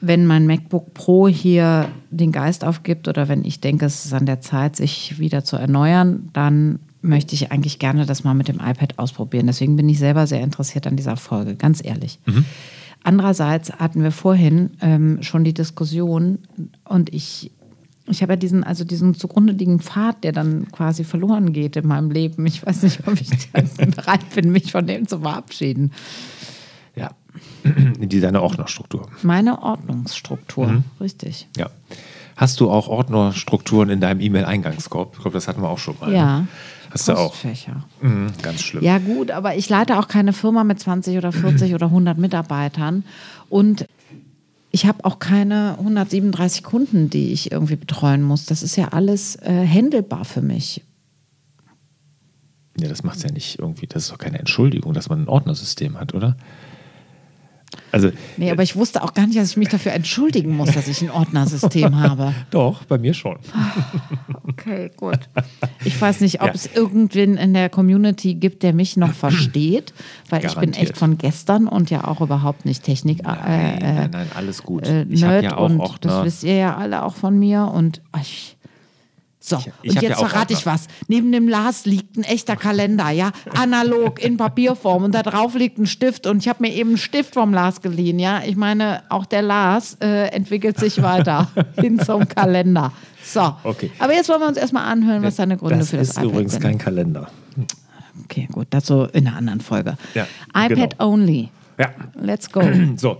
wenn 0.00 0.26
mein 0.26 0.46
MacBook 0.46 0.94
Pro 0.94 1.28
hier 1.28 1.88
den 2.10 2.32
Geist 2.32 2.64
aufgibt 2.64 3.08
oder 3.08 3.28
wenn 3.28 3.44
ich 3.44 3.60
denke, 3.60 3.86
es 3.86 4.04
ist 4.04 4.12
an 4.14 4.26
der 4.26 4.40
Zeit, 4.40 4.76
sich 4.76 5.18
wieder 5.18 5.44
zu 5.44 5.56
erneuern, 5.56 6.30
dann 6.32 6.78
möchte 7.02 7.34
ich 7.34 7.52
eigentlich 7.52 7.78
gerne 7.78 8.06
das 8.06 8.24
mal 8.24 8.34
mit 8.34 8.48
dem 8.48 8.56
iPad 8.56 8.98
ausprobieren. 8.98 9.46
Deswegen 9.46 9.76
bin 9.76 9.88
ich 9.88 9.98
selber 9.98 10.26
sehr 10.26 10.40
interessiert 10.40 10.86
an 10.86 10.96
dieser 10.96 11.16
Folge, 11.16 11.54
ganz 11.54 11.84
ehrlich. 11.84 12.18
Andererseits 13.04 13.72
hatten 13.72 14.02
wir 14.02 14.10
vorhin 14.10 14.70
ähm, 14.80 15.22
schon 15.22 15.44
die 15.44 15.54
Diskussion 15.54 16.38
und 16.84 17.14
ich, 17.14 17.52
ich 18.10 18.22
habe 18.22 18.32
ja 18.32 18.36
diesen, 18.36 18.64
also 18.64 18.84
diesen 18.84 19.14
zugrunde 19.14 19.52
liegenden 19.52 19.80
Pfad, 19.80 20.24
der 20.24 20.32
dann 20.32 20.70
quasi 20.72 21.04
verloren 21.04 21.52
geht 21.52 21.76
in 21.76 21.86
meinem 21.86 22.10
Leben. 22.10 22.46
Ich 22.46 22.64
weiß 22.66 22.82
nicht, 22.82 23.06
ob 23.06 23.20
ich 23.20 23.28
bereit 23.76 24.28
bin, 24.34 24.50
mich 24.50 24.72
von 24.72 24.86
dem 24.86 25.06
zu 25.06 25.20
verabschieden. 25.20 25.92
Ja. 26.96 27.10
Die 27.64 28.20
deine 28.20 28.42
Ordnerstruktur. 28.42 29.08
Meine 29.22 29.62
Ordnungsstruktur, 29.62 30.66
Mhm. 30.68 30.84
richtig. 31.00 31.46
Ja. 31.56 31.70
Hast 32.36 32.60
du 32.60 32.70
auch 32.70 32.88
Ordnerstrukturen 32.88 33.90
in 33.90 34.00
deinem 34.00 34.20
E-Mail-Eingangskorb? 34.20 35.14
Ich 35.16 35.22
glaube, 35.22 35.34
das 35.36 35.48
hatten 35.48 35.60
wir 35.62 35.68
auch 35.68 35.78
schon 35.78 35.96
mal. 36.00 36.12
Ja. 36.12 36.40
Ne? 36.40 36.48
Hast 36.90 37.06
du 37.08 37.12
auch. 37.12 37.34
Mhm, 38.00 38.28
ganz 38.40 38.62
schlimm. 38.62 38.82
Ja, 38.82 38.98
gut, 38.98 39.30
aber 39.30 39.56
ich 39.56 39.68
leite 39.68 39.98
auch 39.98 40.08
keine 40.08 40.32
Firma 40.32 40.64
mit 40.64 40.80
20 40.80 41.18
oder 41.18 41.32
40 41.32 41.74
oder 41.74 41.86
100 41.86 42.16
Mitarbeitern. 42.16 43.04
Und 43.50 43.86
ich 44.70 44.86
habe 44.86 45.04
auch 45.04 45.18
keine 45.18 45.76
137 45.78 46.62
Kunden, 46.62 47.10
die 47.10 47.32
ich 47.32 47.52
irgendwie 47.52 47.76
betreuen 47.76 48.22
muss. 48.22 48.46
Das 48.46 48.62
ist 48.62 48.76
ja 48.76 48.88
alles 48.88 49.36
äh, 49.36 49.64
händelbar 49.64 50.24
für 50.24 50.42
mich. 50.42 50.82
Ja, 52.78 52.88
das 52.88 53.02
macht 53.02 53.16
es 53.16 53.22
ja 53.24 53.32
nicht 53.32 53.58
irgendwie, 53.58 53.86
das 53.86 54.04
ist 54.04 54.12
doch 54.12 54.18
keine 54.18 54.38
Entschuldigung, 54.38 54.92
dass 54.92 55.08
man 55.08 55.22
ein 55.22 55.28
Ordnersystem 55.28 55.98
hat, 55.98 56.14
oder? 56.14 56.36
Also, 57.90 58.10
Nee, 58.36 58.50
aber 58.50 58.62
ich 58.62 58.76
wusste 58.76 59.02
auch 59.02 59.14
gar 59.14 59.26
nicht, 59.26 59.38
dass 59.38 59.50
ich 59.50 59.56
mich 59.56 59.68
dafür 59.68 59.92
entschuldigen 59.92 60.56
muss, 60.56 60.70
dass 60.72 60.88
ich 60.88 61.00
ein 61.02 61.10
Ordnersystem 61.10 61.96
habe. 62.00 62.34
doch, 62.50 62.84
bei 62.84 62.98
mir 62.98 63.14
schon. 63.14 63.38
Okay, 64.46 64.90
gut. 64.96 65.18
Ich 65.84 65.98
weiß 66.00 66.20
nicht, 66.20 66.40
ob 66.40 66.48
Ja. 66.48 66.54
es 66.54 66.66
irgendwen 66.66 67.36
in 67.36 67.54
der 67.54 67.68
Community 67.70 68.34
gibt, 68.34 68.62
der 68.62 68.72
mich 68.72 68.96
noch 68.96 69.12
versteht, 69.14 69.92
weil 70.28 70.40
ich 70.40 70.52
bin 70.54 70.70
Garantiert. 70.72 70.90
echt 70.90 70.98
von 70.98 71.16
gestern 71.18 71.66
und 71.68 71.90
ja 71.90 72.04
auch 72.06 72.20
überhaupt 72.20 72.64
nicht 72.64 72.82
Technik. 72.84 73.22
Nein, 73.22 73.38
äh, 73.46 73.76
äh, 73.78 73.94
nein, 73.94 74.10
nein, 74.12 74.26
alles 74.36 74.62
gut. 74.62 74.86
äh, 74.86 75.02
ich 75.08 75.22
habe 75.22 75.34
Nerd 75.34 75.44
ja 75.44 75.56
auch 75.56 75.70
und 75.70 75.80
auch 75.80 75.98
das 75.98 76.24
wisst 76.24 76.44
ihr 76.44 76.56
ja 76.56 76.76
alle 76.76 77.04
auch 77.04 77.14
von 77.14 77.38
mir 77.38 77.70
und 77.72 78.02
ich, 78.20 78.56
so, 79.40 79.56
Ich- 79.56 79.66
ich 79.82 79.90
und 79.96 80.02
jetzt 80.02 80.20
ja 80.20 80.26
verrate 80.26 80.52
ich 80.52 80.66
was. 80.66 80.88
Neben 81.06 81.30
dem 81.32 81.48
Lars 81.48 81.86
liegt 81.86 82.16
ein 82.16 82.24
echter 82.24 82.56
Kalender, 82.56 83.10
ja, 83.10 83.30
analog 83.54 84.22
in 84.22 84.36
Papierform 84.36 85.04
und 85.04 85.14
da 85.14 85.22
drauf 85.22 85.54
liegt 85.54 85.78
ein 85.78 85.86
Stift 85.86 86.26
und 86.26 86.38
ich 86.38 86.48
habe 86.48 86.62
mir 86.62 86.72
eben 86.72 86.90
einen 86.90 86.98
Stift 86.98 87.34
vom 87.34 87.54
Lars 87.54 87.80
geliehen, 87.80 88.18
ja. 88.18 88.42
Ich 88.44 88.56
meine, 88.56 89.02
auch 89.10 89.26
der 89.26 89.42
Lars 89.42 89.96
äh, 90.00 90.26
entwickelt 90.28 90.78
sich 90.78 91.00
weiter 91.02 91.48
hin 91.80 91.98
zum 92.00 92.26
Kalender. 92.28 92.92
So, 93.24 93.54
Okay. 93.62 93.90
aber 93.98 94.14
jetzt 94.14 94.28
wollen 94.28 94.40
wir 94.40 94.48
uns 94.48 94.56
erstmal 94.56 94.90
anhören, 94.90 95.22
was 95.22 95.36
deine 95.36 95.56
Gründe 95.56 95.78
das 95.78 95.90
für 95.90 95.98
das 95.98 96.08
ist 96.08 96.16
iPad 96.16 96.24
übrigens 96.30 96.52
sind. 96.52 96.62
kein 96.62 96.78
Kalender. 96.78 97.28
okay, 98.24 98.48
gut, 98.50 98.66
dazu 98.70 99.04
in 99.12 99.26
einer 99.28 99.36
anderen 99.36 99.60
Folge. 99.60 99.96
Ja, 100.14 100.26
iPad 100.54 100.98
genau. 100.98 101.12
only. 101.12 101.50
Ja, 101.78 101.90
Let's 102.20 102.50
go. 102.50 102.60
so. 102.96 103.18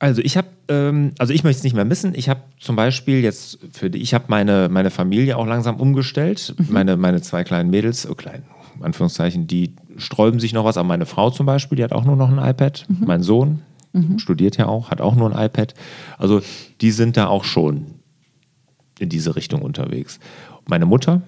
Also 0.00 0.22
ich 0.22 0.36
habe, 0.36 0.48
ähm, 0.68 1.12
also 1.18 1.32
ich 1.32 1.44
möchte 1.44 1.58
es 1.58 1.62
nicht 1.62 1.74
mehr 1.74 1.84
missen. 1.84 2.14
Ich 2.14 2.28
habe 2.28 2.40
zum 2.58 2.74
Beispiel 2.74 3.20
jetzt 3.20 3.58
für 3.72 3.90
die, 3.90 3.98
ich 3.98 4.14
habe 4.14 4.24
meine, 4.28 4.68
meine 4.68 4.90
Familie 4.90 5.36
auch 5.36 5.46
langsam 5.46 5.76
umgestellt. 5.76 6.54
Meine, 6.68 6.96
meine 6.96 7.20
zwei 7.20 7.44
kleinen 7.44 7.70
Mädels, 7.70 8.08
oh 8.10 8.14
klein, 8.14 8.42
in 8.76 8.84
Anführungszeichen, 8.84 9.46
die 9.46 9.76
sträuben 9.98 10.40
sich 10.40 10.54
noch 10.54 10.64
was. 10.64 10.78
Aber 10.78 10.88
meine 10.88 11.06
Frau 11.06 11.30
zum 11.30 11.46
Beispiel, 11.46 11.76
die 11.76 11.84
hat 11.84 11.92
auch 11.92 12.04
nur 12.04 12.16
noch 12.16 12.30
ein 12.30 12.38
iPad. 12.38 12.86
Mein 12.88 13.22
Sohn 13.22 13.60
studiert 14.18 14.56
ja 14.56 14.66
auch, 14.66 14.90
hat 14.90 15.00
auch 15.00 15.14
nur 15.14 15.36
ein 15.36 15.46
iPad. 15.46 15.74
Also 16.16 16.40
die 16.80 16.92
sind 16.92 17.16
da 17.16 17.26
auch 17.26 17.44
schon 17.44 17.86
in 18.98 19.08
diese 19.08 19.36
Richtung 19.36 19.62
unterwegs. 19.62 20.18
Meine 20.66 20.86
Mutter, 20.86 21.22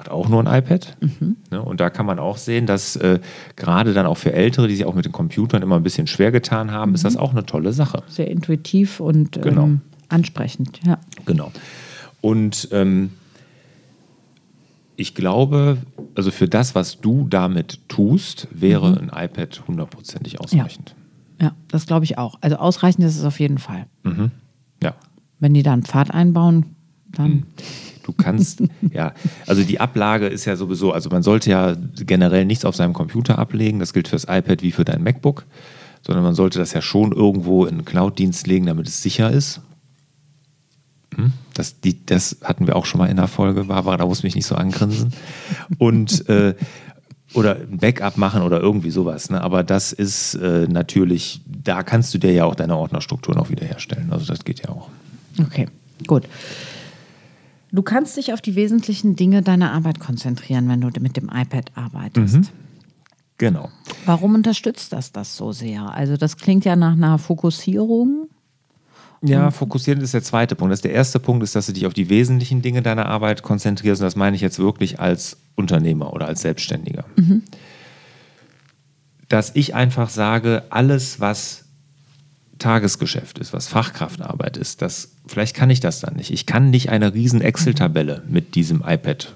hat 0.00 0.08
auch 0.08 0.28
nur 0.28 0.44
ein 0.46 0.58
iPad. 0.62 0.96
Ne, 1.50 1.62
und 1.62 1.78
da 1.80 1.90
kann 1.90 2.06
man 2.06 2.18
auch 2.18 2.38
sehen, 2.38 2.66
dass 2.66 2.96
äh, 2.96 3.20
gerade 3.56 3.92
dann 3.92 4.06
auch 4.06 4.16
für 4.16 4.32
Ältere, 4.32 4.66
die 4.66 4.74
sich 4.76 4.86
auch 4.86 4.94
mit 4.94 5.04
den 5.04 5.12
Computern 5.12 5.62
immer 5.62 5.76
ein 5.76 5.82
bisschen 5.82 6.06
schwer 6.06 6.32
getan 6.32 6.72
haben, 6.72 6.94
ist 6.94 7.04
das 7.04 7.16
auch 7.16 7.32
eine 7.32 7.44
tolle 7.44 7.72
Sache. 7.72 8.02
Sehr 8.08 8.28
intuitiv 8.30 9.00
und 9.00 9.40
Genau. 9.42 9.64
ähm, 9.64 9.80
ansprechend, 10.08 10.80
ja. 10.86 10.98
Genau. 11.26 11.52
Und 12.22 12.68
ähm, 12.72 13.10
ich 14.96 15.14
glaube, 15.14 15.78
also 16.14 16.30
für 16.30 16.48
das, 16.48 16.74
was 16.74 17.00
du 17.00 17.26
damit 17.28 17.88
tust, 17.88 18.48
wäre 18.50 18.98
ein 19.00 19.10
iPad 19.14 19.62
hundertprozentig 19.68 20.40
ausreichend. 20.40 20.94
Ja, 21.40 21.52
das 21.68 21.86
glaube 21.86 22.04
ich 22.04 22.18
auch. 22.18 22.36
Also 22.40 22.56
ausreichend 22.56 23.04
ist 23.04 23.16
es 23.18 23.24
auf 23.24 23.40
jeden 23.40 23.58
Fall. 23.58 23.86
Ja. 24.82 24.94
Wenn 25.38 25.54
die 25.54 25.62
da 25.62 25.72
einen 25.72 25.82
Pfad 25.84 26.10
einbauen, 26.10 26.74
dann. 27.08 27.44
Du 28.02 28.12
kannst, 28.12 28.62
ja, 28.92 29.12
also 29.46 29.62
die 29.62 29.80
Ablage 29.80 30.26
ist 30.26 30.44
ja 30.44 30.56
sowieso, 30.56 30.92
also 30.92 31.10
man 31.10 31.22
sollte 31.22 31.50
ja 31.50 31.76
generell 31.96 32.44
nichts 32.44 32.64
auf 32.64 32.76
seinem 32.76 32.92
Computer 32.92 33.38
ablegen. 33.38 33.78
Das 33.78 33.92
gilt 33.92 34.08
fürs 34.08 34.24
iPad 34.24 34.62
wie 34.62 34.72
für 34.72 34.84
dein 34.84 35.02
MacBook, 35.02 35.44
sondern 36.02 36.24
man 36.24 36.34
sollte 36.34 36.58
das 36.58 36.72
ja 36.72 36.82
schon 36.82 37.12
irgendwo 37.12 37.64
in 37.64 37.74
einen 37.74 37.84
Cloud-Dienst 37.84 38.46
legen, 38.46 38.66
damit 38.66 38.88
es 38.88 39.02
sicher 39.02 39.30
ist. 39.30 39.60
Hm? 41.16 41.32
Das, 41.54 41.80
die, 41.80 42.04
das 42.06 42.38
hatten 42.44 42.66
wir 42.66 42.76
auch 42.76 42.86
schon 42.86 42.98
mal 42.98 43.08
in 43.08 43.16
der 43.16 43.28
Folge, 43.28 43.64
Barbara, 43.64 43.96
da 43.96 44.06
muss 44.06 44.22
mich 44.22 44.34
nicht 44.34 44.46
so 44.46 44.54
angrinsen. 44.54 45.12
Und 45.78 46.28
äh, 46.28 46.54
oder 47.34 47.56
ein 47.56 47.78
Backup 47.78 48.16
machen 48.16 48.42
oder 48.42 48.60
irgendwie 48.60 48.90
sowas. 48.90 49.30
Ne? 49.30 49.40
Aber 49.40 49.62
das 49.62 49.92
ist 49.92 50.34
äh, 50.34 50.66
natürlich, 50.68 51.40
da 51.46 51.82
kannst 51.82 52.12
du 52.14 52.18
dir 52.18 52.32
ja 52.32 52.44
auch 52.44 52.54
deine 52.54 52.76
Ordnerstruktur 52.76 53.34
noch 53.34 53.50
wiederherstellen. 53.50 54.12
Also 54.12 54.26
das 54.26 54.44
geht 54.44 54.62
ja 54.62 54.70
auch. 54.70 54.88
Okay, 55.40 55.66
gut. 56.06 56.24
Du 57.72 57.82
kannst 57.82 58.16
dich 58.16 58.32
auf 58.32 58.40
die 58.40 58.56
wesentlichen 58.56 59.16
Dinge 59.16 59.42
deiner 59.42 59.72
Arbeit 59.72 60.00
konzentrieren, 60.00 60.68
wenn 60.68 60.80
du 60.80 60.90
mit 61.00 61.16
dem 61.16 61.28
iPad 61.28 61.70
arbeitest. 61.74 62.52
Genau. 63.38 63.70
Warum 64.04 64.34
unterstützt 64.34 64.92
das 64.92 65.12
das 65.12 65.36
so 65.36 65.52
sehr? 65.52 65.94
Also 65.94 66.16
das 66.16 66.36
klingt 66.36 66.64
ja 66.64 66.76
nach 66.76 66.92
einer 66.92 67.18
Fokussierung. 67.18 68.28
Ja, 69.22 69.50
fokussieren 69.50 70.00
ist 70.00 70.14
der 70.14 70.22
zweite 70.22 70.54
Punkt. 70.54 70.72
Das 70.72 70.80
der 70.80 70.92
erste 70.92 71.20
Punkt 71.20 71.42
ist, 71.42 71.54
dass 71.54 71.66
du 71.66 71.72
dich 71.72 71.86
auf 71.86 71.94
die 71.94 72.08
wesentlichen 72.08 72.62
Dinge 72.62 72.82
deiner 72.82 73.06
Arbeit 73.06 73.42
konzentrierst. 73.42 74.00
Und 74.00 74.06
das 74.06 74.16
meine 74.16 74.34
ich 74.34 74.42
jetzt 74.42 74.58
wirklich 74.58 74.98
als 74.98 75.36
Unternehmer 75.56 76.12
oder 76.12 76.26
als 76.26 76.40
Selbstständiger. 76.40 77.04
Dass 79.28 79.54
ich 79.54 79.74
einfach 79.74 80.10
sage, 80.10 80.64
alles, 80.70 81.20
was 81.20 81.66
Tagesgeschäft 82.60 83.38
ist, 83.38 83.52
was 83.52 83.66
Fachkraftarbeit 83.66 84.56
ist, 84.56 84.82
das, 84.82 85.10
vielleicht 85.26 85.56
kann 85.56 85.70
ich 85.70 85.80
das 85.80 86.00
dann 86.00 86.14
nicht. 86.14 86.30
Ich 86.30 86.46
kann 86.46 86.70
nicht 86.70 86.90
eine 86.90 87.12
riesen 87.12 87.40
Excel-Tabelle 87.40 88.22
mit 88.28 88.54
diesem 88.54 88.84
iPad 88.86 89.34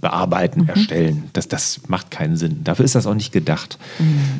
bearbeiten, 0.00 0.68
erstellen. 0.68 1.24
Das, 1.32 1.48
das 1.48 1.88
macht 1.88 2.10
keinen 2.10 2.36
Sinn. 2.36 2.62
Dafür 2.62 2.84
ist 2.84 2.94
das 2.94 3.06
auch 3.06 3.14
nicht 3.14 3.32
gedacht. 3.32 3.78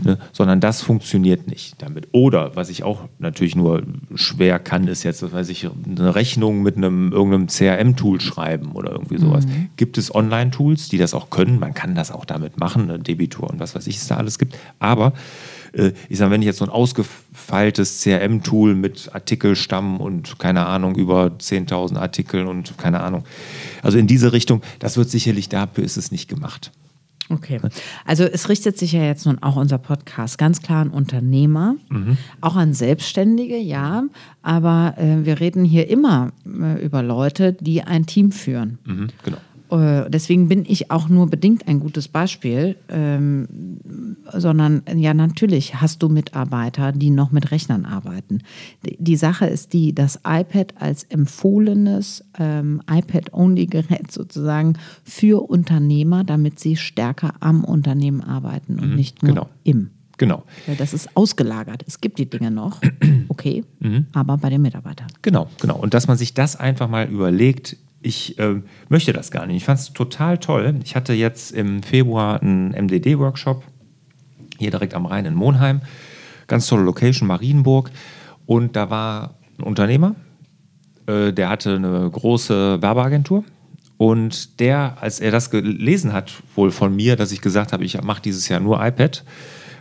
Ne? 0.04 0.18
Sondern 0.32 0.60
das 0.60 0.82
funktioniert 0.82 1.48
nicht 1.48 1.80
damit. 1.82 2.08
Oder, 2.12 2.54
was 2.54 2.68
ich 2.68 2.84
auch 2.84 3.08
natürlich 3.18 3.56
nur 3.56 3.82
schwer 4.14 4.58
kann, 4.58 4.86
ist 4.88 5.02
jetzt, 5.02 5.32
weiß 5.32 5.48
ich, 5.48 5.66
eine 5.66 6.14
Rechnung 6.14 6.62
mit 6.62 6.76
einem 6.76 7.12
irgendeinem 7.12 7.48
CRM-Tool 7.48 8.20
schreiben 8.20 8.72
oder 8.72 8.92
irgendwie 8.92 9.18
sowas. 9.18 9.46
Gibt 9.76 9.98
es 9.98 10.14
Online-Tools, 10.14 10.88
die 10.88 10.98
das 10.98 11.14
auch 11.14 11.30
können? 11.30 11.58
Man 11.58 11.74
kann 11.74 11.94
das 11.94 12.10
auch 12.12 12.24
damit 12.24 12.58
machen, 12.60 12.90
eine 12.90 12.98
Debitur 12.98 13.50
und 13.50 13.58
was 13.58 13.74
weiß 13.74 13.86
ich, 13.86 13.96
es 13.96 14.06
da 14.06 14.16
alles 14.16 14.38
gibt. 14.38 14.56
Aber 14.78 15.12
ich 16.08 16.18
sage, 16.18 16.30
wenn 16.30 16.42
ich 16.42 16.46
jetzt 16.46 16.58
so 16.58 16.64
ein 16.64 16.70
ausgefeiltes 16.70 18.00
CRM-Tool 18.00 18.74
mit 18.74 19.10
Artikelstamm 19.12 20.00
und 20.00 20.38
keine 20.38 20.66
Ahnung, 20.66 20.96
über 20.96 21.26
10.000 21.38 21.96
Artikeln 21.96 22.46
und 22.46 22.78
keine 22.78 23.00
Ahnung. 23.00 23.24
Also 23.82 23.98
in 23.98 24.06
diese 24.06 24.32
Richtung, 24.32 24.62
das 24.78 24.96
wird 24.96 25.10
sicherlich 25.10 25.48
dafür 25.48 25.84
ist 25.84 25.96
es 25.96 26.10
nicht 26.10 26.28
gemacht. 26.28 26.72
Okay. 27.28 27.60
Also 28.04 28.24
es 28.24 28.48
richtet 28.48 28.78
sich 28.78 28.92
ja 28.92 29.02
jetzt 29.02 29.26
nun 29.26 29.42
auch 29.42 29.56
unser 29.56 29.78
Podcast 29.78 30.38
ganz 30.38 30.62
klar 30.62 30.82
an 30.82 30.90
Unternehmer, 30.90 31.74
auch 32.40 32.56
an 32.56 32.72
Selbstständige, 32.72 33.56
ja. 33.56 34.04
Aber 34.42 34.94
äh, 34.96 35.24
wir 35.24 35.40
reden 35.40 35.64
hier 35.64 35.88
immer 35.88 36.32
äh, 36.46 36.84
über 36.84 37.02
Leute, 37.02 37.52
die 37.52 37.82
ein 37.82 38.06
Team 38.06 38.30
führen. 38.30 38.78
Mhm, 38.84 39.08
genau. 39.24 39.38
Äh, 39.70 40.10
Deswegen 40.10 40.48
bin 40.48 40.64
ich 40.66 40.90
auch 40.90 41.08
nur 41.08 41.28
bedingt 41.28 41.68
ein 41.68 41.80
gutes 41.80 42.08
Beispiel, 42.08 42.76
ähm, 42.88 43.46
sondern 44.32 44.82
ja, 44.94 45.14
natürlich 45.14 45.80
hast 45.80 46.02
du 46.02 46.08
Mitarbeiter, 46.08 46.92
die 46.92 47.10
noch 47.10 47.32
mit 47.32 47.50
Rechnern 47.50 47.84
arbeiten. 47.84 48.42
Die, 48.82 49.16
Sache 49.16 49.46
ist 49.46 49.72
die, 49.72 49.94
das 49.94 50.20
iPad 50.26 50.74
als 50.78 51.04
empfohlenes 51.04 52.24
ähm, 52.38 52.82
iPad-Only-Gerät 52.90 54.10
sozusagen 54.10 54.74
für 55.04 55.48
Unternehmer, 55.48 56.24
damit 56.24 56.60
sie 56.60 56.76
stärker 56.76 57.34
am 57.40 57.64
Unternehmen 57.64 58.20
arbeiten 58.20 58.78
und 58.78 58.94
nicht 58.94 59.22
nur 59.22 59.34
genau. 59.34 59.48
im. 59.64 59.90
Genau. 60.18 60.44
Weil 60.66 60.76
das 60.76 60.94
ist 60.94 61.14
ausgelagert. 61.14 61.84
Es 61.86 62.00
gibt 62.00 62.18
die 62.18 62.28
Dinge 62.28 62.50
noch, 62.50 62.80
okay, 63.28 63.64
aber 64.12 64.38
bei 64.38 64.50
den 64.50 64.62
Mitarbeitern. 64.62 65.08
Genau, 65.22 65.48
genau. 65.60 65.76
Und 65.76 65.94
dass 65.94 66.08
man 66.08 66.16
sich 66.16 66.34
das 66.34 66.56
einfach 66.56 66.88
mal 66.88 67.06
überlegt, 67.08 67.76
ich 68.06 68.38
ähm, 68.38 68.64
möchte 68.88 69.12
das 69.12 69.30
gar 69.30 69.46
nicht. 69.46 69.56
Ich 69.56 69.64
fand 69.64 69.80
es 69.80 69.92
total 69.92 70.38
toll. 70.38 70.78
Ich 70.84 70.94
hatte 70.94 71.12
jetzt 71.12 71.50
im 71.52 71.82
Februar 71.82 72.40
einen 72.40 72.70
MDD-Workshop 72.70 73.64
hier 74.58 74.70
direkt 74.70 74.94
am 74.94 75.06
Rhein 75.06 75.26
in 75.26 75.34
Monheim. 75.34 75.80
Ganz 76.46 76.68
tolle 76.68 76.84
Location, 76.84 77.26
Marienburg. 77.26 77.90
Und 78.46 78.76
da 78.76 78.90
war 78.90 79.34
ein 79.58 79.64
Unternehmer, 79.64 80.14
äh, 81.06 81.32
der 81.32 81.48
hatte 81.48 81.74
eine 81.74 82.08
große 82.08 82.80
Werbeagentur. 82.80 83.44
Und 83.96 84.60
der, 84.60 84.98
als 85.00 85.20
er 85.20 85.32
das 85.32 85.50
gelesen 85.50 86.12
hat, 86.12 86.32
wohl 86.54 86.70
von 86.70 86.94
mir, 86.94 87.16
dass 87.16 87.32
ich 87.32 87.40
gesagt 87.40 87.72
habe, 87.72 87.84
ich 87.84 88.00
mache 88.02 88.22
dieses 88.22 88.48
Jahr 88.48 88.60
nur 88.60 88.84
iPad, 88.84 89.24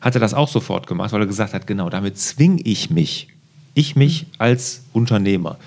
hat 0.02 0.16
er 0.16 0.22
das 0.22 0.34
auch 0.34 0.48
sofort 0.48 0.88
gemacht, 0.88 1.12
weil 1.12 1.22
er 1.22 1.28
gesagt 1.28 1.54
hat, 1.54 1.68
genau, 1.68 1.90
damit 1.90 2.18
zwinge 2.18 2.62
ich 2.64 2.90
mich, 2.90 3.35
ich 3.76 3.96
mich 3.96 4.26
als 4.40 4.84
Unternehmer, 4.94 5.58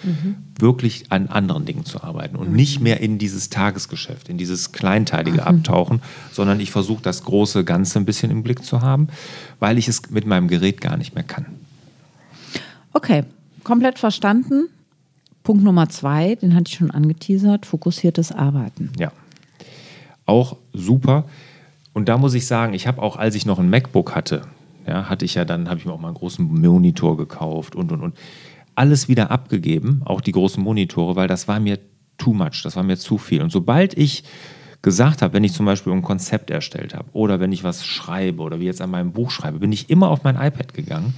wirklich 0.58 1.04
an 1.10 1.28
anderen 1.28 1.66
Dingen 1.66 1.84
zu 1.84 2.02
arbeiten 2.02 2.34
und 2.34 2.52
nicht 2.52 2.80
mehr 2.80 3.00
in 3.00 3.18
dieses 3.18 3.50
Tagesgeschäft, 3.50 4.28
in 4.28 4.38
dieses 4.38 4.72
kleinteilige 4.72 5.46
Abtauchen, 5.46 6.00
sondern 6.32 6.58
ich 6.58 6.72
versuche 6.72 7.02
das 7.02 7.22
große 7.22 7.64
Ganze 7.64 8.00
ein 8.00 8.06
bisschen 8.06 8.30
im 8.30 8.42
Blick 8.42 8.64
zu 8.64 8.80
haben, 8.80 9.08
weil 9.60 9.78
ich 9.78 9.86
es 9.86 10.10
mit 10.10 10.26
meinem 10.26 10.48
Gerät 10.48 10.80
gar 10.80 10.96
nicht 10.96 11.14
mehr 11.14 11.22
kann. 11.22 11.46
Okay, 12.94 13.24
komplett 13.62 13.98
verstanden. 13.98 14.68
Punkt 15.44 15.62
Nummer 15.62 15.88
zwei, 15.88 16.34
den 16.34 16.54
hatte 16.54 16.68
ich 16.68 16.78
schon 16.78 16.90
angeteasert, 16.90 17.66
fokussiertes 17.66 18.32
Arbeiten. 18.32 18.90
Ja. 18.98 19.12
Auch 20.24 20.56
super. 20.72 21.24
Und 21.92 22.08
da 22.08 22.16
muss 22.16 22.34
ich 22.34 22.46
sagen, 22.46 22.74
ich 22.74 22.86
habe 22.86 23.02
auch, 23.02 23.16
als 23.16 23.34
ich 23.34 23.44
noch 23.44 23.58
ein 23.58 23.70
MacBook 23.70 24.14
hatte, 24.14 24.42
ja, 24.88 25.08
hatte 25.08 25.24
ich 25.24 25.34
ja 25.34 25.44
dann, 25.44 25.68
habe 25.68 25.78
ich 25.78 25.86
mir 25.86 25.92
auch 25.92 26.00
mal 26.00 26.08
einen 26.08 26.16
großen 26.16 26.44
Monitor 26.44 27.16
gekauft 27.16 27.76
und 27.76 27.92
und 27.92 28.02
und. 28.02 28.16
Alles 28.74 29.08
wieder 29.08 29.30
abgegeben, 29.30 30.02
auch 30.04 30.20
die 30.20 30.32
großen 30.32 30.62
Monitore, 30.62 31.16
weil 31.16 31.26
das 31.26 31.48
war 31.48 31.58
mir 31.58 31.78
too 32.16 32.32
much, 32.32 32.62
das 32.62 32.76
war 32.76 32.84
mir 32.84 32.96
zu 32.96 33.18
viel. 33.18 33.42
Und 33.42 33.50
sobald 33.50 33.96
ich 33.96 34.24
gesagt 34.82 35.22
habe, 35.22 35.34
wenn 35.34 35.42
ich 35.42 35.52
zum 35.52 35.66
Beispiel 35.66 35.92
ein 35.92 36.02
Konzept 36.02 36.50
erstellt 36.50 36.94
habe 36.94 37.08
oder 37.12 37.40
wenn 37.40 37.50
ich 37.50 37.64
was 37.64 37.84
schreibe 37.84 38.42
oder 38.42 38.60
wie 38.60 38.66
jetzt 38.66 38.80
an 38.80 38.90
meinem 38.90 39.12
Buch 39.12 39.32
schreibe, 39.32 39.58
bin 39.58 39.72
ich 39.72 39.90
immer 39.90 40.08
auf 40.08 40.22
mein 40.22 40.36
iPad 40.36 40.74
gegangen 40.74 41.14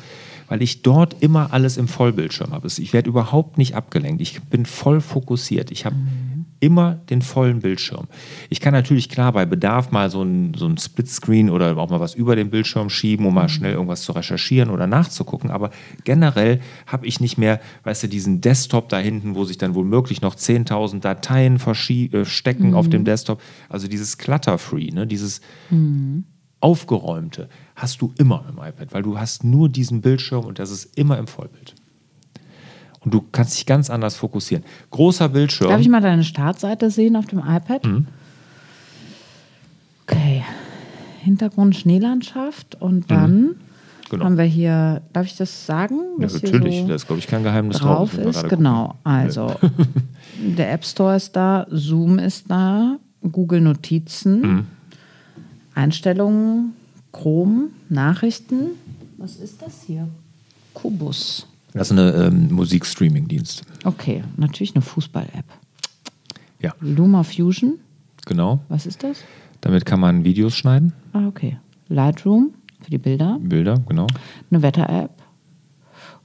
weil 0.50 0.62
ich 0.62 0.82
dort 0.82 1.22
immer 1.22 1.52
alles 1.52 1.76
im 1.76 1.86
Vollbildschirm 1.86 2.50
habe. 2.50 2.66
Ich 2.66 2.92
werde 2.92 3.08
überhaupt 3.08 3.56
nicht 3.56 3.76
abgelenkt. 3.76 4.20
Ich 4.20 4.42
bin 4.42 4.66
voll 4.66 5.00
fokussiert. 5.00 5.70
Ich 5.70 5.86
habe 5.86 5.94
mhm. 5.94 6.29
Immer 6.60 6.96
den 7.08 7.22
vollen 7.22 7.60
Bildschirm. 7.60 8.06
Ich 8.50 8.60
kann 8.60 8.74
natürlich 8.74 9.08
klar 9.08 9.32
bei 9.32 9.46
Bedarf 9.46 9.90
mal 9.90 10.10
so 10.10 10.22
ein, 10.22 10.54
so 10.54 10.66
ein 10.66 10.76
Splitscreen 10.76 11.50
oder 11.50 11.76
auch 11.78 11.90
mal 11.90 12.00
was 12.00 12.14
über 12.14 12.36
den 12.36 12.50
Bildschirm 12.50 12.90
schieben, 12.90 13.26
um 13.26 13.34
mal 13.34 13.44
mhm. 13.44 13.48
schnell 13.48 13.72
irgendwas 13.72 14.02
zu 14.02 14.12
recherchieren 14.12 14.70
oder 14.70 14.86
nachzugucken. 14.86 15.50
Aber 15.50 15.70
generell 16.04 16.60
habe 16.86 17.06
ich 17.06 17.20
nicht 17.20 17.38
mehr, 17.38 17.60
weißt 17.84 18.04
du, 18.04 18.08
diesen 18.08 18.42
Desktop 18.42 18.90
da 18.90 18.98
hinten, 18.98 19.34
wo 19.34 19.44
sich 19.44 19.58
dann 19.58 19.74
womöglich 19.74 20.20
noch 20.20 20.34
10.000 20.34 21.00
Dateien 21.00 21.56
äh, 21.56 22.24
stecken 22.24 22.68
mhm. 22.68 22.74
auf 22.74 22.88
dem 22.88 23.04
Desktop. 23.04 23.40
Also 23.68 23.88
dieses 23.88 24.18
Clutter-Free, 24.18 24.90
ne? 24.90 25.06
dieses 25.06 25.40
mhm. 25.70 26.24
Aufgeräumte 26.60 27.48
hast 27.74 28.02
du 28.02 28.12
immer 28.18 28.44
im 28.48 28.58
iPad, 28.58 28.92
weil 28.92 29.02
du 29.02 29.18
hast 29.18 29.44
nur 29.44 29.70
diesen 29.70 30.02
Bildschirm 30.02 30.44
und 30.44 30.58
das 30.58 30.70
ist 30.70 30.96
immer 30.98 31.16
im 31.18 31.26
Vollbild. 31.26 31.74
Und 33.02 33.14
du 33.14 33.25
kannst 33.33 33.57
dich 33.57 33.66
ganz 33.66 33.88
anders 33.88 34.16
fokussieren. 34.16 34.64
Großer 34.90 35.30
Bildschirm. 35.30 35.71
Darf 35.71 35.80
ich 35.80 35.88
mal 35.88 36.00
deine 36.00 36.25
Startseite 36.25 36.90
sehen 36.90 37.16
auf 37.16 37.26
dem 37.26 37.38
iPad? 37.38 37.87
Mhm. 37.87 38.07
Okay. 40.02 40.45
Hintergrund 41.21 41.76
Schneelandschaft 41.76 42.80
und 42.80 43.09
mhm. 43.11 43.14
dann 43.14 43.40
mhm. 43.40 43.57
genau. 44.11 44.25
haben 44.25 44.37
wir 44.37 44.45
hier, 44.45 45.02
darf 45.12 45.26
ich 45.26 45.37
das 45.37 45.66
sagen? 45.66 45.99
Ja, 46.19 46.26
natürlich, 46.26 46.80
so 46.80 46.88
das 46.88 47.02
ist, 47.02 47.07
glaube 47.07 47.21
ich, 47.21 47.26
kein 47.26 47.42
Geheimnis 47.42 47.78
drauf. 47.78 48.16
ist, 48.19 48.49
genau. 48.49 48.97
Also, 49.04 49.54
der 50.38 50.73
App 50.73 50.85
Store 50.85 51.16
ist 51.16 51.37
da, 51.37 51.66
Zoom 51.71 52.19
ist 52.19 52.50
da, 52.50 52.97
Google 53.30 53.61
Notizen, 53.61 54.40
mhm. 54.40 54.66
Einstellungen, 55.75 56.75
Chrome, 57.12 57.69
Nachrichten. 57.88 58.71
Was 59.19 59.37
ist 59.37 59.62
das 59.62 59.83
hier? 59.87 60.09
Kubus. 60.75 61.47
Das 61.72 61.90
ist 61.90 61.98
eine 61.98 62.12
ähm, 62.12 62.52
Musikstreaming-Dienst. 62.52 63.62
Okay, 63.84 64.24
natürlich 64.36 64.74
eine 64.74 64.82
Fußball-App. 64.82 65.44
Ja. 66.60 66.74
Luma 66.80 67.22
Fusion. 67.22 67.78
Genau. 68.26 68.60
Was 68.68 68.86
ist 68.86 69.02
das? 69.02 69.18
Damit 69.60 69.86
kann 69.86 70.00
man 70.00 70.24
Videos 70.24 70.54
schneiden. 70.54 70.92
Ah, 71.12 71.26
okay. 71.26 71.58
Lightroom 71.88 72.54
für 72.82 72.90
die 72.90 72.98
Bilder. 72.98 73.38
Bilder, 73.40 73.80
genau. 73.86 74.06
Eine 74.50 74.62
Wetter-App 74.62 75.10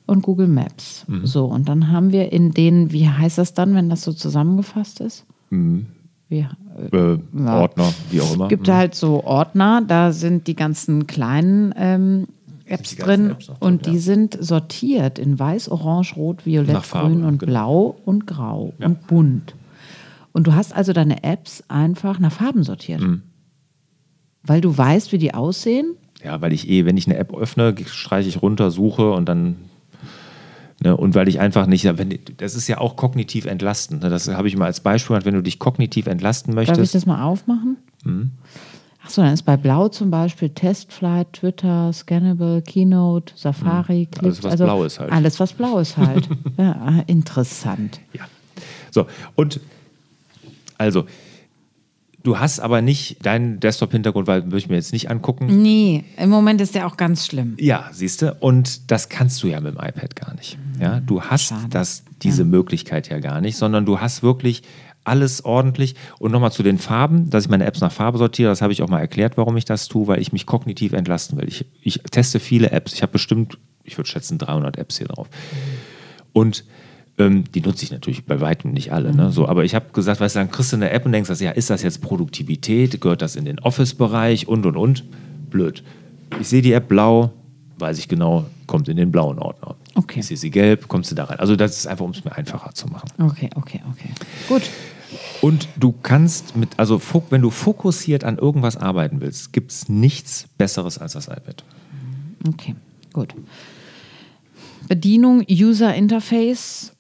und 0.05 0.21
Google 0.21 0.47
Maps. 0.47 1.05
Mhm. 1.07 1.25
So, 1.25 1.45
und 1.45 1.69
dann 1.69 1.91
haben 1.91 2.11
wir 2.11 2.31
in 2.31 2.51
denen, 2.51 2.91
wie 2.91 3.07
heißt 3.07 3.37
das 3.37 3.53
dann, 3.53 3.75
wenn 3.75 3.89
das 3.89 4.03
so 4.03 4.13
zusammengefasst 4.13 4.99
ist? 4.99 5.25
Mhm 5.49 5.87
wie, 6.29 6.45
äh, 6.91 7.17
ja. 7.37 7.61
Ordner, 7.61 7.93
wie 8.09 8.21
auch 8.21 8.33
immer. 8.33 8.45
Es 8.45 8.49
gibt 8.49 8.67
mhm. 8.67 8.73
halt 8.73 8.95
so 8.95 9.23
Ordner, 9.23 9.81
da 9.85 10.11
sind 10.11 10.47
die 10.47 10.55
ganzen 10.55 11.07
kleinen 11.07 11.73
ähm, 11.77 12.27
Apps 12.65 12.95
drin 12.95 13.31
Apps 13.31 13.50
und 13.60 13.86
drin, 13.86 13.93
die 13.93 13.98
ja. 13.98 14.01
sind 14.01 14.38
sortiert 14.39 15.19
in 15.19 15.38
weiß, 15.38 15.69
orange, 15.69 16.15
rot, 16.15 16.45
violett, 16.45 16.89
grün 16.89 17.24
und 17.24 17.39
genau. 17.39 17.51
blau 17.51 17.95
und 18.05 18.27
grau 18.27 18.74
ja. 18.79 18.88
und 18.88 19.07
bunt. 19.07 19.55
Und 20.31 20.48
du 20.48 20.53
hast 20.53 20.75
also 20.75 20.91
deine 20.91 21.24
Apps 21.24 21.63
einfach 21.67 22.19
nach 22.19 22.31
Farben 22.31 22.63
sortiert. 22.63 23.01
Mhm. 23.01 23.22
Weil 24.43 24.62
du 24.62 24.77
weißt, 24.77 25.12
wie 25.12 25.17
die 25.17 25.34
aussehen? 25.34 25.95
Ja, 26.24 26.41
weil 26.41 26.53
ich 26.53 26.69
eh, 26.69 26.86
wenn 26.86 26.98
ich 26.98 27.07
eine 27.07 27.17
App 27.17 27.34
öffne, 27.34 27.75
streiche 27.86 28.29
ich 28.29 28.41
runter, 28.41 28.72
suche 28.72 29.12
und 29.12 29.29
dann 29.29 29.55
Ne, 30.84 30.95
und 30.95 31.15
weil 31.15 31.29
ich 31.29 31.39
einfach 31.39 31.67
nicht, 31.67 31.86
wenn, 31.98 32.19
das 32.38 32.53
ist 32.53 32.67
ja 32.67 32.79
auch 32.79 32.98
kognitiv 32.98 33.45
entlastend. 33.45 34.03
Ne, 34.03 34.10
das 34.10 34.27
habe 34.27 34.50
ich 34.50 34.57
mal 34.57 34.65
als 34.65 34.81
Beispiel, 34.81 35.17
wenn 35.24 35.34
du 35.34 35.41
dich 35.41 35.57
kognitiv 35.57 36.05
entlasten 36.05 36.53
möchtest. 36.53 36.77
Darf 36.77 36.86
ich 36.86 36.91
das 36.91 37.05
mal 37.05 37.24
aufmachen? 37.24 37.77
Mhm. 38.03 38.31
Achso, 39.05 39.21
dann 39.21 39.33
ist 39.33 39.43
bei 39.43 39.55
Blau 39.55 39.88
zum 39.88 40.09
Beispiel 40.09 40.50
Testflight, 40.50 41.31
Twitter, 41.33 41.93
Scannable, 41.93 42.63
Keynote, 42.63 43.33
Safari, 43.35 44.09
mhm. 44.12 44.25
Alles, 44.25 44.43
was 44.43 44.51
also, 44.53 44.63
blau 44.63 44.83
ist 44.83 45.00
halt. 45.00 45.12
Alles, 45.12 45.39
was 45.39 45.53
blau 45.53 45.77
ist 45.77 45.95
halt. 45.95 46.27
ja, 46.57 47.03
interessant. 47.05 48.00
Ja. 48.13 48.24
So, 48.89 49.05
und 49.35 49.59
also, 50.79 51.05
Du 52.24 52.39
hast 52.39 52.59
aber 52.59 52.81
nicht 52.81 53.24
deinen 53.24 53.59
Desktop-Hintergrund, 53.59 54.25
weil 54.25 54.46
würde 54.46 54.57
ich 54.57 54.68
mir 54.68 54.77
jetzt 54.77 54.91
nicht 54.94 55.11
angucken. 55.11 55.61
Nee, 55.61 56.05
im 56.18 56.31
Moment 56.31 56.59
ist 56.59 56.74
der 56.74 56.87
auch 56.87 56.98
ganz 56.98 57.27
schlimm. 57.27 57.55
Ja, 57.59 57.87
siehst 57.91 58.24
du. 58.24 58.35
Und 58.39 58.89
das 58.89 59.09
kannst 59.09 59.44
du 59.44 59.48
ja 59.48 59.61
mit 59.61 59.75
dem 59.75 59.77
iPad 59.77 60.15
gar 60.15 60.33
nicht. 60.33 60.57
Ja, 60.81 61.01
du 61.01 61.22
hast 61.22 61.53
das, 61.70 62.03
diese 62.24 62.41
ja. 62.41 62.48
Möglichkeit 62.48 63.09
ja 63.09 63.20
gar 63.20 63.41
nicht, 63.41 63.57
sondern 63.57 63.85
du 63.85 64.01
hast 64.01 64.24
wirklich 64.24 64.63
alles 65.05 65.46
ordentlich. 65.46 65.96
Und 66.20 66.31
nochmal 66.31 66.51
zu 66.51 66.63
den 66.63 66.77
Farben, 66.77 67.29
dass 67.29 67.46
ich 67.46 67.50
meine 67.50 67.65
Apps 67.65 67.81
nach 67.81 67.91
Farbe 67.91 68.18
sortiere, 68.18 68.50
das 68.50 68.61
habe 68.61 68.74
ich 68.74 68.81
auch 68.81 68.89
mal 68.89 69.00
erklärt, 69.00 69.37
warum 69.37 69.55
ich 69.57 69.65
das 69.65 69.87
tue, 69.87 70.07
weil 70.07 70.22
ich 70.22 70.33
mich 70.33 70.46
kognitiv 70.46 70.94
entlasten 70.94 71.39
will. 71.39 71.48
Ich, 71.48 71.65
ich 71.81 72.00
teste 72.11 72.39
viele 72.39 72.72
Apps. 72.72 72.94
Ich 72.94 73.01
habe 73.01 73.13
bestimmt, 73.13 73.57
ich 73.83 73.98
würde 73.98 74.09
schätzen, 74.09 74.37
300 74.37 74.77
Apps 74.77 74.98
hier 74.98 75.07
drauf. 75.07 75.29
Und 76.33 76.65
ähm, 77.18 77.46
die 77.53 77.61
nutze 77.61 77.85
ich 77.85 77.91
natürlich 77.91 78.25
bei 78.25 78.41
weitem 78.41 78.74
nicht 78.74 78.91
alle. 78.91 79.15
Ne? 79.15 79.31
So, 79.31 79.48
aber 79.48 79.63
ich 79.63 79.74
habe 79.74 79.85
gesagt, 79.94 80.20
weißt 80.20 80.35
du, 80.35 80.39
dann 80.39 80.51
kriegst 80.51 80.74
du 80.74 80.75
eine 80.75 80.89
App 80.89 81.05
und 81.05 81.13
denkst, 81.13 81.29
ja, 81.39 81.51
ist 81.51 81.70
das 81.70 81.81
jetzt 81.81 82.01
Produktivität? 82.01 83.00
Gehört 83.00 83.22
das 83.22 83.35
in 83.35 83.46
den 83.46 83.59
Office-Bereich 83.59 84.48
und 84.48 84.65
und 84.65 84.75
und? 84.75 85.03
Blöd. 85.50 85.83
Ich 86.41 86.50
sehe 86.50 86.61
die 86.61 86.74
App 86.74 86.89
blau, 86.89 87.31
weiß 87.77 88.00
ich 88.00 88.07
genau, 88.07 88.46
kommt 88.68 88.89
in 88.89 88.98
den 88.98 89.11
blauen 89.11 89.39
Ordner. 89.39 89.75
Okay. 89.96 90.20
Ich 90.20 90.27
sehe 90.27 90.37
sie 90.37 90.51
gelb, 90.51 90.87
kommst 90.89 91.11
du 91.11 91.15
da 91.15 91.25
rein. 91.25 91.39
Also 91.39 91.55
das 91.55 91.77
ist 91.77 91.87
einfach, 91.87 92.03
um 92.03 92.11
es 92.11 92.25
mir 92.25 92.35
einfacher 92.35 92.74
zu 92.74 92.87
machen. 92.87 93.07
Okay, 93.18 93.50
okay, 93.55 93.81
okay. 93.91 94.09
Gut. 94.50 94.63
Und 95.41 95.67
du 95.77 95.91
kannst 95.91 96.55
mit, 96.55 96.77
also 96.77 97.01
wenn 97.29 97.41
du 97.41 97.49
fokussiert 97.49 98.23
an 98.23 98.37
irgendwas 98.37 98.77
arbeiten 98.77 99.21
willst, 99.21 99.53
gibt 99.53 99.71
es 99.71 99.89
nichts 99.89 100.47
Besseres 100.57 100.97
als 100.97 101.13
das 101.13 101.27
iPad. 101.27 101.63
Okay, 102.47 102.75
gut. 103.13 103.33
Bedienung, 104.87 105.43
User 105.49 105.95
Interface 105.95 106.95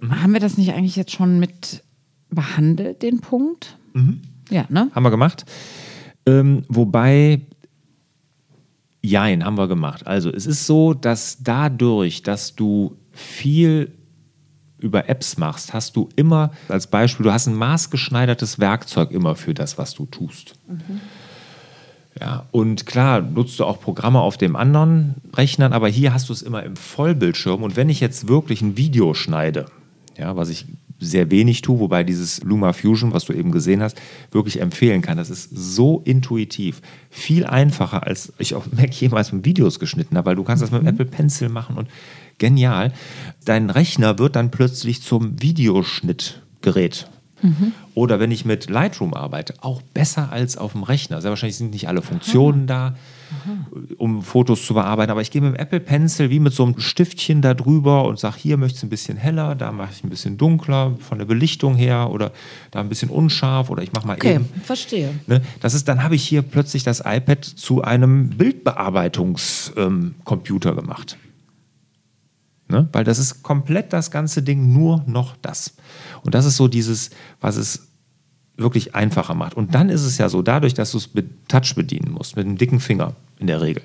Mhm. 0.00 0.22
Haben 0.22 0.32
wir 0.32 0.40
das 0.40 0.58
nicht 0.58 0.72
eigentlich 0.72 0.96
jetzt 0.96 1.12
schon 1.12 1.38
mit 1.38 1.82
behandelt, 2.30 3.02
den 3.02 3.20
Punkt? 3.20 3.76
Mhm. 3.94 4.20
Ja, 4.50 4.66
ne? 4.68 4.90
Haben 4.94 5.02
wir 5.02 5.10
gemacht. 5.10 5.44
Ähm, 6.26 6.62
wobei, 6.68 7.42
jein, 9.02 9.44
haben 9.44 9.58
wir 9.58 9.68
gemacht. 9.68 10.06
Also 10.06 10.30
es 10.30 10.46
ist 10.46 10.66
so, 10.66 10.94
dass 10.94 11.38
dadurch, 11.42 12.22
dass 12.22 12.54
du 12.54 12.96
viel 13.10 13.92
über 14.78 15.08
Apps 15.08 15.36
machst, 15.36 15.74
hast 15.74 15.96
du 15.96 16.08
immer 16.16 16.50
als 16.68 16.86
Beispiel, 16.86 17.24
du 17.24 17.32
hast 17.32 17.46
ein 17.46 17.54
maßgeschneidertes 17.54 18.58
Werkzeug 18.58 19.10
immer 19.10 19.34
für 19.34 19.54
das, 19.54 19.78
was 19.78 19.94
du 19.94 20.06
tust. 20.06 20.54
Mhm. 20.68 21.00
Ja, 22.20 22.46
und 22.50 22.86
klar, 22.86 23.20
nutzt 23.20 23.60
du 23.60 23.64
auch 23.64 23.80
Programme 23.80 24.20
auf 24.20 24.36
dem 24.36 24.56
anderen 24.56 25.16
Rechnern, 25.36 25.72
aber 25.72 25.88
hier 25.88 26.12
hast 26.12 26.28
du 26.28 26.32
es 26.32 26.42
immer 26.42 26.62
im 26.64 26.74
Vollbildschirm. 26.74 27.62
Und 27.62 27.76
wenn 27.76 27.88
ich 27.88 28.00
jetzt 28.00 28.26
wirklich 28.26 28.60
ein 28.60 28.76
Video 28.76 29.14
schneide, 29.14 29.66
ja, 30.16 30.34
was 30.36 30.48
ich 30.48 30.66
sehr 30.98 31.30
wenig 31.30 31.62
tue, 31.62 31.78
wobei 31.78 32.02
dieses 32.04 32.42
Luma 32.42 32.72
Fusion, 32.72 33.12
was 33.12 33.24
du 33.24 33.32
eben 33.32 33.52
gesehen 33.52 33.82
hast, 33.82 34.00
wirklich 34.32 34.60
empfehlen 34.60 35.00
kann. 35.00 35.16
Das 35.16 35.30
ist 35.30 35.50
so 35.52 36.02
intuitiv, 36.04 36.80
viel 37.10 37.46
einfacher, 37.46 38.06
als 38.06 38.32
ich 38.38 38.54
auf 38.54 38.72
Mac 38.72 38.92
jemals 39.00 39.32
mit 39.32 39.44
Videos 39.44 39.78
geschnitten 39.78 40.16
habe, 40.16 40.26
weil 40.26 40.36
du 40.36 40.44
kannst 40.44 40.62
das 40.62 40.70
mit 40.70 40.82
mhm. 40.82 40.88
Apple 40.88 41.06
Pencil 41.06 41.48
machen 41.48 41.76
und 41.76 41.88
genial. 42.38 42.92
Dein 43.44 43.70
Rechner 43.70 44.18
wird 44.18 44.36
dann 44.36 44.50
plötzlich 44.50 45.02
zum 45.02 45.40
Videoschnittgerät. 45.40 47.08
Mhm. 47.42 47.72
Oder 47.94 48.20
wenn 48.20 48.30
ich 48.30 48.44
mit 48.44 48.70
Lightroom 48.70 49.14
arbeite, 49.14 49.54
auch 49.60 49.82
besser 49.82 50.32
als 50.32 50.56
auf 50.56 50.72
dem 50.72 50.82
Rechner. 50.82 51.20
Sehr 51.20 51.30
wahrscheinlich 51.30 51.56
sind 51.56 51.70
nicht 51.70 51.88
alle 51.88 52.02
Funktionen 52.02 52.70
Aha. 52.70 52.90
da. 52.90 52.96
Aha. 53.30 53.66
um 53.98 54.22
Fotos 54.22 54.64
zu 54.64 54.72
bearbeiten. 54.74 55.10
Aber 55.10 55.20
ich 55.20 55.30
gehe 55.30 55.42
mit 55.42 55.52
dem 55.52 55.60
Apple 55.60 55.80
Pencil 55.80 56.30
wie 56.30 56.40
mit 56.40 56.54
so 56.54 56.64
einem 56.64 56.80
Stiftchen 56.80 57.42
da 57.42 57.52
drüber 57.54 58.06
und 58.06 58.18
sage, 58.18 58.36
hier 58.38 58.56
möchte 58.56 58.76
ich 58.76 58.78
es 58.78 58.84
ein 58.84 58.88
bisschen 58.88 59.18
heller, 59.18 59.54
da 59.54 59.70
mache 59.72 59.90
ich 59.92 60.02
ein 60.02 60.08
bisschen 60.08 60.38
dunkler 60.38 60.96
von 60.98 61.18
der 61.18 61.26
Belichtung 61.26 61.76
her 61.76 62.08
oder 62.10 62.32
da 62.70 62.80
ein 62.80 62.88
bisschen 62.88 63.10
unscharf 63.10 63.68
oder 63.70 63.82
ich 63.82 63.92
mache 63.92 64.06
mal 64.06 64.14
okay, 64.14 64.36
eben. 64.36 64.46
Okay, 64.50 64.60
verstehe. 64.64 65.10
Ne? 65.26 65.42
Das 65.60 65.74
ist, 65.74 65.88
dann 65.88 66.02
habe 66.02 66.14
ich 66.14 66.26
hier 66.26 66.40
plötzlich 66.42 66.84
das 66.84 67.02
iPad 67.04 67.44
zu 67.44 67.82
einem 67.82 68.30
Bildbearbeitungscomputer 68.30 70.70
ähm, 70.70 70.76
gemacht. 70.76 71.18
Ne? 72.70 72.88
Weil 72.92 73.04
das 73.04 73.18
ist 73.18 73.42
komplett 73.42 73.92
das 73.92 74.10
ganze 74.10 74.42
Ding 74.42 74.72
nur 74.72 75.02
noch 75.06 75.36
das. 75.40 75.74
Und 76.22 76.34
das 76.34 76.44
ist 76.44 76.56
so 76.56 76.68
dieses, 76.68 77.10
was 77.40 77.56
es 77.56 77.88
wirklich 78.56 78.94
einfacher 78.94 79.34
macht. 79.34 79.54
Und 79.54 79.74
dann 79.74 79.88
ist 79.88 80.02
es 80.02 80.18
ja 80.18 80.28
so, 80.28 80.42
dadurch, 80.42 80.74
dass 80.74 80.92
du 80.92 80.98
es 80.98 81.14
mit 81.14 81.48
Touch 81.48 81.74
bedienen 81.74 82.12
musst, 82.12 82.36
mit 82.36 82.46
einem 82.46 82.58
dicken 82.58 82.80
Finger 82.80 83.14
in 83.38 83.46
der 83.46 83.60
Regel, 83.60 83.82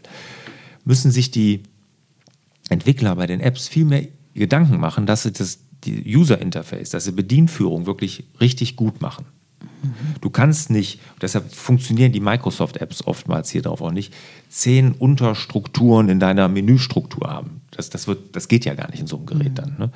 müssen 0.84 1.12
sich 1.12 1.32
die 1.32 1.64
Entwickler 2.70 3.16
bei 3.16 3.28
den 3.28 3.40
Apps 3.40 3.68
viel 3.68 3.86
mehr 3.86 4.08
Gedanken 4.34 4.80
machen, 4.80 5.06
dass 5.06 5.24
sie 5.24 5.32
das 5.32 5.60
die 5.84 6.16
User 6.16 6.40
Interface, 6.40 6.90
dass 6.90 7.06
sie 7.06 7.12
Bedienführung 7.12 7.86
wirklich 7.86 8.26
richtig 8.40 8.76
gut 8.76 9.02
machen. 9.02 9.26
Du 10.22 10.30
kannst 10.30 10.70
nicht, 10.70 11.02
deshalb 11.22 11.54
funktionieren 11.54 12.14
die 12.14 12.22
Microsoft-Apps 12.22 13.06
oftmals 13.06 13.50
hier 13.50 13.62
drauf 13.62 13.82
auch 13.82 13.92
nicht, 13.92 14.14
zehn 14.50 14.94
Unterstrukturen 14.94 16.08
in 16.08 16.20
deiner 16.20 16.48
Menüstruktur 16.48 17.30
haben. 17.30 17.62
Das, 17.72 17.90
das, 17.90 18.08
wird, 18.08 18.36
das 18.36 18.48
geht 18.48 18.64
ja 18.64 18.76
gar 18.76 18.90
nicht 18.90 19.02
in 19.02 19.08
so 19.08 19.18
einem 19.18 19.26
Gerät 19.26 19.52
mhm. 19.52 19.56
dann. 19.56 19.76
Ne? 19.78 19.92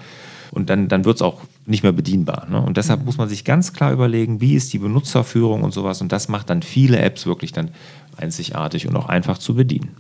Und 0.52 0.70
dann, 0.70 0.88
dann 0.88 1.06
wird 1.06 1.18
es 1.18 1.22
auch 1.22 1.42
nicht 1.66 1.84
mehr 1.84 1.92
bedienbar. 1.92 2.48
Ne? 2.50 2.62
Und 2.62 2.78
deshalb 2.78 3.06
muss 3.06 3.18
man 3.18 3.30
sich 3.30 3.44
ganz 3.44 3.74
klar 3.74 3.92
überlegen, 3.92 4.42
wie 4.42 4.56
ist 4.56 4.74
die 4.74 4.80
Benutzerführung 4.80 5.64
und 5.64 5.74
sowas. 5.74 6.02
Und 6.02 6.12
das 6.12 6.30
macht 6.30 6.50
dann 6.50 6.62
viele 6.62 7.00
Apps 7.00 7.26
wirklich 7.26 7.52
dann 7.52 7.72
einzigartig 8.18 8.88
und 8.88 8.96
auch 8.96 9.08
einfach 9.08 9.38
zu 9.38 9.56
bedienen. 9.56 9.96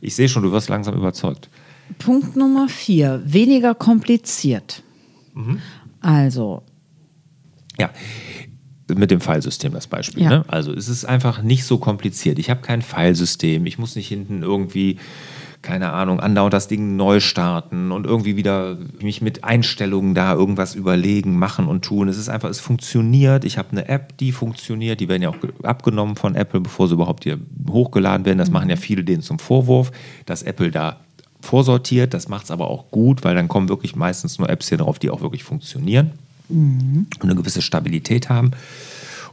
Ich 0.00 0.14
sehe 0.14 0.28
schon, 0.28 0.42
du 0.42 0.52
wirst 0.52 0.68
langsam 0.68 0.94
überzeugt. 0.94 1.48
Punkt 1.98 2.36
Nummer 2.36 2.68
vier, 2.68 3.22
weniger 3.24 3.74
kompliziert. 3.74 4.82
Mhm. 5.34 5.60
Also, 6.00 6.62
Ja, 7.78 7.90
mit 8.94 9.10
dem 9.10 9.20
Filesystem 9.20 9.72
das 9.72 9.86
Beispiel. 9.86 10.22
Ja. 10.22 10.30
Ne? 10.30 10.44
Also 10.48 10.72
es 10.72 10.88
ist 10.88 11.04
einfach 11.04 11.42
nicht 11.42 11.64
so 11.64 11.78
kompliziert. 11.78 12.38
Ich 12.38 12.50
habe 12.50 12.60
kein 12.60 12.82
Filesystem. 12.82 13.66
Ich 13.66 13.78
muss 13.78 13.96
nicht 13.96 14.08
hinten 14.08 14.42
irgendwie, 14.42 14.98
keine 15.62 15.92
Ahnung, 15.92 16.20
andauernd 16.20 16.52
das 16.52 16.68
Ding 16.68 16.96
neu 16.96 17.18
starten 17.20 17.90
und 17.90 18.06
irgendwie 18.06 18.36
wieder 18.36 18.78
mich 19.00 19.20
mit 19.22 19.42
Einstellungen 19.42 20.14
da 20.14 20.32
irgendwas 20.34 20.74
überlegen, 20.74 21.38
machen 21.38 21.66
und 21.66 21.84
tun. 21.84 22.08
Es 22.08 22.18
ist 22.18 22.28
einfach, 22.28 22.48
es 22.48 22.60
funktioniert. 22.60 23.44
Ich 23.44 23.58
habe 23.58 23.70
eine 23.72 23.88
App, 23.88 24.16
die 24.18 24.32
funktioniert. 24.32 25.00
Die 25.00 25.08
werden 25.08 25.22
ja 25.22 25.30
auch 25.30 25.40
ge- 25.40 25.52
abgenommen 25.62 26.16
von 26.16 26.34
Apple, 26.36 26.60
bevor 26.60 26.88
sie 26.88 26.94
überhaupt 26.94 27.24
hier 27.24 27.38
hochgeladen 27.68 28.24
werden. 28.26 28.38
Das 28.38 28.50
machen 28.50 28.70
ja 28.70 28.76
viele 28.76 29.02
denen 29.02 29.22
zum 29.22 29.38
Vorwurf, 29.38 29.90
dass 30.24 30.42
Apple 30.42 30.70
da 30.70 31.00
vorsortiert. 31.40 32.14
Das 32.14 32.28
macht 32.28 32.44
es 32.44 32.50
aber 32.50 32.70
auch 32.70 32.90
gut, 32.90 33.24
weil 33.24 33.34
dann 33.34 33.48
kommen 33.48 33.68
wirklich 33.68 33.96
meistens 33.96 34.38
nur 34.38 34.48
Apps 34.48 34.68
hier 34.68 34.78
drauf, 34.78 34.98
die 34.98 35.10
auch 35.10 35.20
wirklich 35.20 35.44
funktionieren 35.44 36.12
und 36.48 37.08
eine 37.22 37.34
gewisse 37.34 37.62
Stabilität 37.62 38.28
haben. 38.28 38.52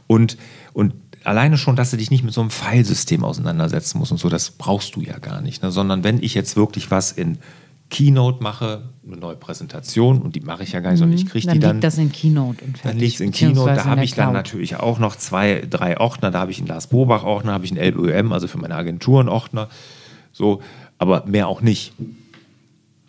Und, 0.06 0.36
und 0.72 1.03
alleine 1.24 1.56
schon, 1.58 1.76
dass 1.76 1.90
du 1.90 1.96
dich 1.96 2.10
nicht 2.10 2.22
mit 2.24 2.32
so 2.34 2.40
einem 2.40 2.50
Filesystem 2.50 3.24
auseinandersetzen 3.24 3.98
musst 3.98 4.12
und 4.12 4.18
so, 4.18 4.28
das 4.28 4.50
brauchst 4.50 4.96
du 4.96 5.00
ja 5.00 5.18
gar 5.18 5.40
nicht. 5.40 5.62
Ne? 5.62 5.70
Sondern 5.70 6.04
wenn 6.04 6.22
ich 6.22 6.34
jetzt 6.34 6.56
wirklich 6.56 6.90
was 6.90 7.12
in 7.12 7.38
Keynote 7.90 8.42
mache, 8.42 8.82
eine 9.06 9.16
neue 9.16 9.36
Präsentation, 9.36 10.22
und 10.22 10.34
die 10.34 10.40
mache 10.40 10.62
ich 10.62 10.72
ja 10.72 10.80
gar 10.80 10.90
nicht, 10.90 10.98
sondern 11.00 11.18
ich 11.18 11.26
kriege 11.26 11.46
Mhm. 11.46 11.48
dann 11.50 11.54
die 11.54 11.60
dann. 11.60 11.76
liegt 11.76 11.84
das 11.84 11.98
in 11.98 12.12
Keynote 12.12 12.64
und 12.64 12.74
Dann 12.74 12.80
fertig, 12.80 13.00
liegt 13.00 13.14
es 13.14 13.20
in 13.20 13.32
Keynote, 13.32 13.74
da 13.74 13.84
habe 13.84 14.04
ich 14.04 14.14
dann 14.14 14.32
natürlich 14.32 14.76
auch 14.76 14.98
noch 14.98 15.16
zwei, 15.16 15.64
drei 15.68 15.98
Ordner. 16.00 16.30
Da 16.30 16.40
habe 16.40 16.50
ich 16.50 16.58
einen 16.58 16.66
Lars 16.66 16.88
Bobach-Ordner, 16.88 17.52
habe 17.52 17.64
ich 17.64 17.72
einen 17.72 17.80
LBÖM, 17.80 18.32
also 18.32 18.48
für 18.48 18.58
meine 18.58 18.74
Agenturen-Ordner. 18.74 19.68
So, 20.32 20.62
aber 20.98 21.24
mehr 21.26 21.46
auch 21.46 21.60
nicht. 21.60 21.92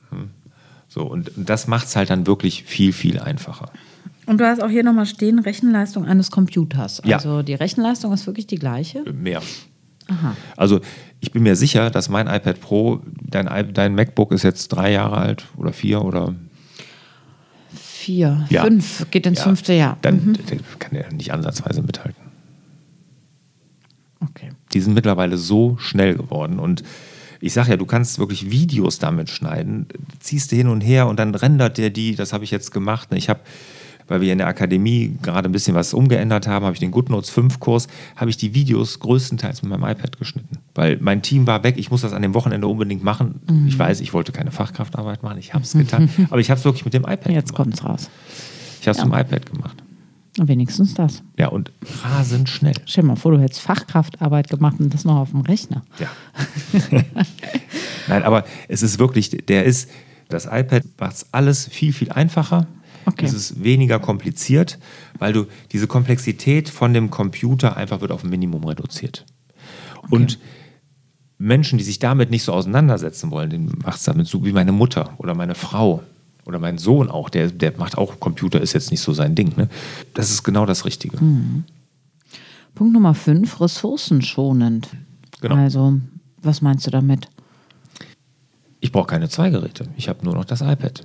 Hm. 0.10 0.30
So, 0.88 1.04
und, 1.04 1.36
und 1.38 1.50
das 1.50 1.68
macht 1.68 1.88
es 1.88 1.96
halt 1.96 2.10
dann 2.10 2.28
wirklich 2.28 2.64
viel, 2.64 2.94
viel 2.94 3.20
einfacher. 3.20 3.72
Und 4.28 4.40
du 4.40 4.48
hast 4.48 4.62
auch 4.62 4.70
hier 4.70 4.84
nochmal 4.84 5.06
stehen, 5.06 5.40
Rechenleistung 5.40 6.06
eines 6.06 6.32
Computers. 6.32 7.02
Ja. 7.06 7.18
Also 7.18 7.42
die 7.44 7.54
Rechenleistung 7.54 8.12
ist 8.14 8.26
wirklich 8.28 8.48
die 8.48 8.58
gleiche. 8.58 9.04
Mehr. 9.12 9.42
Aha. 10.08 10.36
Also 10.58 10.82
ich 11.20 11.32
bin 11.32 11.44
mir 11.44 11.56
sicher, 11.56 11.90
dass 11.90 12.10
mein 12.10 12.28
iPad 12.28 12.60
Pro, 12.62 13.02
dein, 13.22 13.74
dein 13.74 13.96
MacBook 13.96 14.32
ist 14.32 14.44
jetzt 14.44 14.68
drei 14.70 14.92
Jahre 14.92 15.18
alt 15.18 15.46
oder 15.58 15.74
vier 15.74 16.04
oder 16.04 16.34
Vier, 17.74 18.46
Ja. 18.52 18.64
fünf, 18.64 19.08
geht 19.10 19.26
ins 19.26 19.40
Ja, 19.40 19.44
fünfte 19.46 19.74
Jahr. 19.74 19.98
Dann 20.04 20.16
Mhm. 20.18 20.36
kann 20.78 20.92
der 20.94 21.12
nicht 21.12 21.34
ansatzweise 21.34 21.82
mithalten. 21.82 22.22
Okay. 24.20 24.52
Die 24.74 24.80
sind 24.80 24.94
mittlerweile 24.94 25.38
so 25.38 25.78
schnell 25.78 26.16
geworden 26.16 26.60
und 26.60 26.84
ich 27.42 27.54
sage 27.54 27.72
ja, 27.72 27.78
du 27.78 27.86
kannst 27.86 28.20
wirklich 28.20 28.50
Videos 28.52 29.00
damit 29.00 29.30
schneiden, 29.30 29.88
ziehst 30.20 30.52
du 30.52 30.56
hin 30.56 30.68
und 30.68 30.82
her 30.82 31.08
und 31.08 31.18
dann 31.20 31.34
rendert 31.36 31.78
der 31.78 31.90
die, 31.90 32.16
das 32.16 32.32
habe 32.32 32.44
ich 32.44 32.52
jetzt 32.52 32.72
gemacht. 32.72 33.10
Ich 33.14 33.28
habe, 33.30 33.40
weil 34.08 34.22
wir 34.22 34.32
in 34.32 34.38
der 34.38 34.48
Akademie 34.48 35.18
gerade 35.22 35.50
ein 35.50 35.52
bisschen 35.52 35.76
was 35.76 35.94
umgeändert 35.94 36.48
haben, 36.48 36.66
habe 36.66 36.74
ich 36.74 36.80
den 36.80 36.92
GoodNotes 36.92 37.30
5 37.32 37.60
Kurs, 37.60 37.88
habe 38.16 38.30
ich 38.30 38.38
die 38.38 38.54
Videos 38.54 39.00
größtenteils 39.00 39.64
mit 39.64 39.72
meinem 39.72 39.84
iPad 39.90 40.18
geschnitten. 40.20 40.58
Weil 40.76 40.98
mein 41.02 41.22
Team 41.22 41.48
war 41.48 41.64
weg, 41.64 41.76
ich 41.78 41.90
muss 41.92 42.02
das 42.02 42.14
an 42.14 42.22
dem 42.22 42.34
Wochenende 42.34 42.68
unbedingt 42.68 43.04
machen. 43.04 43.42
Mhm. 43.50 43.68
Ich 43.68 43.78
weiß, 43.80 44.02
ich 44.02 44.14
wollte 44.14 44.32
keine 44.32 44.52
Fachkraftarbeit 44.52 45.24
machen, 45.24 45.38
ich 45.40 45.54
habe 45.54 45.64
es 45.64 45.74
getan, 45.74 46.10
aber 46.30 46.40
ich 46.40 46.50
habe 46.52 46.60
es 46.60 46.66
wirklich 46.66 46.86
mit 46.86 46.94
dem 46.94 47.04
iPad 47.04 47.30
Jetzt 47.32 47.54
gemacht. 47.56 47.56
kommt's 47.56 47.84
raus. 47.84 48.10
Ich 48.82 48.88
habe 48.88 48.92
es 48.92 48.98
Ja. 48.98 49.06
mit 49.06 49.14
dem 49.14 49.20
iPad 49.22 49.46
gemacht. 49.52 49.78
Wenigstens 50.38 50.94
das. 50.94 51.24
Ja, 51.38 51.48
und 51.48 51.72
rasend 52.04 52.50
schnell. 52.50 52.74
Stell 52.86 53.04
dir 53.04 53.08
mal 53.08 53.16
vor, 53.16 53.32
du 53.32 53.40
hättest 53.40 53.62
Fachkraftarbeit 53.62 54.50
gemacht 54.50 54.76
und 54.82 54.94
das 54.94 55.06
noch 55.06 55.16
auf 55.16 55.30
dem 55.32 55.40
Rechner. 55.40 55.82
Ja. 55.98 56.10
Nein, 58.08 58.24
aber 58.24 58.44
es 58.68 58.84
ist 58.84 59.00
wirklich, 59.00 59.30
der 59.30 59.64
ist, 59.64 59.90
das 60.30 60.46
iPad 60.46 60.84
macht 61.00 61.26
alles 61.32 61.68
viel, 61.68 61.94
viel 61.94 62.12
einfacher. 62.12 62.68
Okay. 63.06 63.26
Es 63.26 63.34
ist 63.34 63.64
weniger 63.64 64.00
kompliziert, 64.00 64.80
weil 65.20 65.34
du 65.34 65.46
diese 65.72 65.88
Komplexität 65.88 66.70
von 66.70 66.94
dem 66.94 67.12
Computer 67.12 67.78
einfach 67.78 68.02
wird 68.02 68.12
auf 68.12 68.24
ein 68.24 68.30
Minimum 68.30 68.64
reduziert. 68.64 69.26
Und 70.10 70.40
Menschen, 71.38 71.78
die 71.78 71.84
sich 71.84 72.00
damit 72.00 72.32
nicht 72.32 72.44
so 72.44 72.54
auseinandersetzen 72.54 73.32
wollen, 73.32 73.50
denen 73.50 73.80
macht 73.84 73.98
es 73.98 74.04
damit 74.04 74.28
so 74.28 74.46
wie 74.46 74.54
meine 74.54 74.72
Mutter 74.72 75.14
oder 75.18 75.36
meine 75.36 75.56
Frau 75.56 76.04
oder 76.46 76.60
mein 76.60 76.78
Sohn 76.78 77.10
auch, 77.10 77.30
der, 77.30 77.52
der 77.52 77.74
macht 77.78 77.98
auch 77.98 78.20
Computer, 78.20 78.62
ist 78.62 78.74
jetzt 78.74 78.92
nicht 78.92 79.02
so 79.02 79.14
sein 79.14 79.36
Ding. 79.36 79.54
Ne? 79.58 79.68
Das 80.14 80.30
ist 80.30 80.44
genau 80.44 80.66
das 80.66 80.86
Richtige. 80.86 81.18
Punkt 81.18 82.94
Nummer 82.94 83.14
fünf, 83.14 83.60
ressourcenschonend. 83.60 84.90
Genau. 85.42 85.56
Also, 85.56 86.00
was 86.42 86.62
meinst 86.62 86.86
du 86.88 86.92
damit? 86.92 87.28
Ich 88.80 88.92
brauche 88.92 89.08
keine 89.08 89.30
zwei 89.30 89.50
Geräte. 89.50 89.88
Ich 89.98 90.08
habe 90.08 90.24
nur 90.24 90.36
noch 90.36 90.46
das 90.46 90.62
iPad. 90.62 91.04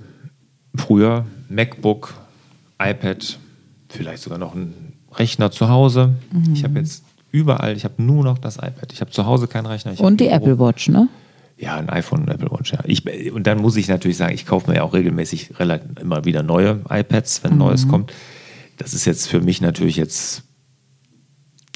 Früher 0.75 1.25
MacBook, 1.49 2.13
iPad, 2.81 3.39
vielleicht 3.89 4.23
sogar 4.23 4.39
noch 4.39 4.55
einen 4.55 4.93
Rechner 5.13 5.51
zu 5.51 5.69
Hause. 5.69 6.15
Ich 6.53 6.63
habe 6.63 6.79
jetzt 6.79 7.03
überall, 7.31 7.75
ich 7.75 7.83
habe 7.83 8.01
nur 8.01 8.23
noch 8.23 8.37
das 8.37 8.57
iPad. 8.57 8.91
Ich 8.93 9.01
habe 9.01 9.11
zu 9.11 9.25
Hause 9.25 9.47
keinen 9.47 9.65
Rechner. 9.65 9.99
Und 9.99 10.19
die 10.21 10.27
Apple 10.27 10.59
Watch, 10.59 10.89
ne? 10.89 11.09
Ja, 11.57 11.75
ein 11.75 11.89
iPhone 11.89 12.21
und 12.21 12.29
Apple 12.29 12.49
Watch, 12.51 12.73
ja. 12.73 12.79
Ich, 12.85 13.05
und 13.31 13.45
dann 13.45 13.59
muss 13.59 13.75
ich 13.75 13.87
natürlich 13.87 14.17
sagen, 14.17 14.33
ich 14.33 14.45
kaufe 14.45 14.69
mir 14.69 14.77
ja 14.77 14.83
auch 14.83 14.93
regelmäßig 14.93 15.59
relativ, 15.59 15.99
immer 15.99 16.25
wieder 16.25 16.41
neue 16.41 16.81
iPads, 16.89 17.43
wenn 17.43 17.57
Neues 17.57 17.87
kommt. 17.87 18.11
Das 18.77 18.93
ist 18.93 19.05
jetzt 19.05 19.27
für 19.27 19.41
mich 19.41 19.61
natürlich 19.61 19.95
jetzt 19.95 20.43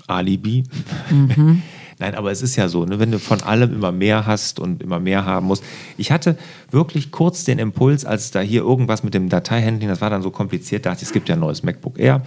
Alibi. 0.08 0.64
Nein, 1.98 2.16
aber 2.16 2.32
es 2.32 2.42
ist 2.42 2.58
ja 2.58 2.68
so, 2.68 2.86
ne, 2.86 3.00
wenn 3.00 3.12
du 3.12 3.20
von 3.20 3.42
allem 3.42 3.74
immer 3.74 3.92
mehr 3.92 4.26
hast 4.26 4.60
und 4.60 4.84
immer 4.84 5.00
mehr 5.00 5.26
haben 5.26 5.48
musst. 5.48 5.64
Ich 5.98 6.12
hatte 6.12 6.38
wirklich 6.70 7.12
kurz 7.12 7.46
den 7.46 7.58
Impuls, 7.58 8.04
als 8.04 8.32
da 8.32 8.42
hier 8.42 8.62
irgendwas 8.62 9.04
mit 9.04 9.14
dem 9.14 9.30
Dateihandling, 9.30 9.88
das 9.88 10.02
war 10.02 10.10
dann 10.10 10.22
so 10.22 10.30
kompliziert, 10.30 10.86
dachte 10.86 11.04
ich, 11.04 11.08
es 11.08 11.14
gibt 11.14 11.30
ja 11.30 11.36
ein 11.36 11.40
neues 11.40 11.64
MacBook 11.64 11.98
Air, 11.98 12.22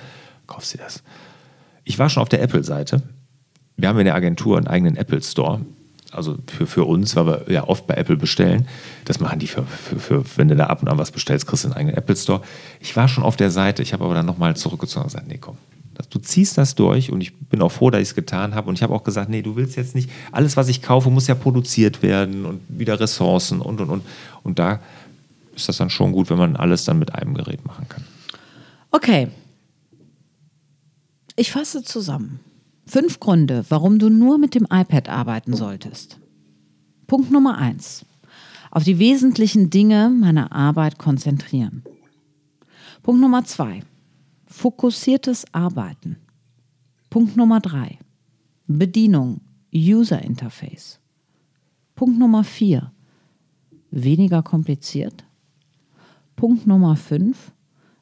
kaufst 0.46 0.72
dir 0.72 0.78
das. 0.78 1.02
Ich 1.84 1.98
war 1.98 2.08
schon 2.08 2.22
auf 2.22 2.30
der 2.30 2.42
Apple-Seite. 2.42 3.02
Wir 3.76 3.88
haben 3.88 3.98
in 3.98 4.06
der 4.06 4.14
Agentur 4.14 4.56
einen 4.56 4.66
eigenen 4.66 4.96
Apple 4.96 5.22
Store. 5.22 5.60
Also 6.10 6.38
für, 6.46 6.66
für 6.66 6.84
uns, 6.84 7.14
weil 7.16 7.26
wir 7.26 7.52
ja 7.52 7.64
oft 7.64 7.86
bei 7.86 7.94
Apple 7.94 8.16
bestellen. 8.16 8.66
Das 9.04 9.20
machen 9.20 9.38
die 9.38 9.46
für, 9.46 9.64
für, 9.64 10.00
für, 10.00 10.24
wenn 10.36 10.48
du 10.48 10.56
da 10.56 10.66
ab 10.66 10.80
und 10.82 10.88
an 10.88 10.96
was 10.96 11.10
bestellst, 11.10 11.46
kriegst 11.46 11.64
du 11.64 11.68
einen 11.68 11.76
eigenen 11.76 11.96
Apple 11.96 12.16
Store. 12.16 12.40
Ich 12.80 12.96
war 12.96 13.08
schon 13.08 13.24
auf 13.24 13.36
der 13.36 13.50
Seite, 13.50 13.82
ich 13.82 13.92
habe 13.92 14.04
aber 14.04 14.14
dann 14.14 14.24
nochmal 14.24 14.56
zurückgezogen 14.56 15.04
und 15.04 15.12
gesagt, 15.12 15.28
nee, 15.28 15.38
komm, 15.38 15.58
du 16.10 16.18
ziehst 16.18 16.58
das 16.58 16.74
durch 16.74 17.10
und 17.10 17.20
ich 17.20 17.34
bin 17.34 17.60
auch 17.62 17.72
froh, 17.72 17.90
dass 17.90 18.00
ich 18.00 18.08
es 18.08 18.14
getan 18.14 18.54
habe. 18.54 18.68
Und 18.68 18.74
ich 18.76 18.82
habe 18.82 18.94
auch 18.94 19.04
gesagt, 19.04 19.28
nee, 19.30 19.42
du 19.42 19.56
willst 19.56 19.76
jetzt 19.76 19.94
nicht, 19.94 20.10
alles, 20.32 20.56
was 20.56 20.68
ich 20.68 20.82
kaufe, 20.82 21.10
muss 21.10 21.26
ja 21.26 21.34
produziert 21.34 22.02
werden 22.02 22.44
und 22.44 22.60
wieder 22.68 23.00
Ressourcen 23.00 23.60
und, 23.60 23.80
und, 23.80 23.90
und. 23.90 24.02
Und 24.42 24.58
da 24.58 24.80
ist 25.54 25.68
das 25.68 25.78
dann 25.78 25.90
schon 25.90 26.12
gut, 26.12 26.30
wenn 26.30 26.38
man 26.38 26.56
alles 26.56 26.84
dann 26.84 26.98
mit 26.98 27.14
einem 27.14 27.34
Gerät 27.34 27.64
machen 27.66 27.86
kann. 27.88 28.04
Okay. 28.90 29.28
Ich 31.36 31.52
fasse 31.52 31.82
zusammen. 31.82 32.40
Fünf 32.86 33.20
Gründe, 33.20 33.64
warum 33.68 33.98
du 33.98 34.08
nur 34.08 34.38
mit 34.38 34.54
dem 34.54 34.64
iPad 34.64 35.08
arbeiten 35.08 35.54
solltest. 35.54 36.18
Punkt 37.06 37.30
Nummer 37.30 37.58
eins. 37.58 38.04
Auf 38.70 38.84
die 38.84 38.98
wesentlichen 38.98 39.70
Dinge 39.70 40.10
meiner 40.10 40.52
Arbeit 40.52 40.98
konzentrieren. 40.98 41.82
Punkt 43.02 43.20
Nummer 43.20 43.44
zwei. 43.44 43.82
Fokussiertes 44.58 45.44
Arbeiten. 45.52 46.16
Punkt 47.10 47.36
Nummer 47.36 47.60
drei. 47.60 47.96
Bedienung, 48.66 49.40
User 49.72 50.20
Interface. 50.20 50.98
Punkt 51.94 52.18
Nummer 52.18 52.42
vier. 52.42 52.90
Weniger 53.92 54.42
kompliziert. 54.42 55.22
Punkt 56.34 56.66
Nummer 56.66 56.96
fünf. 56.96 57.52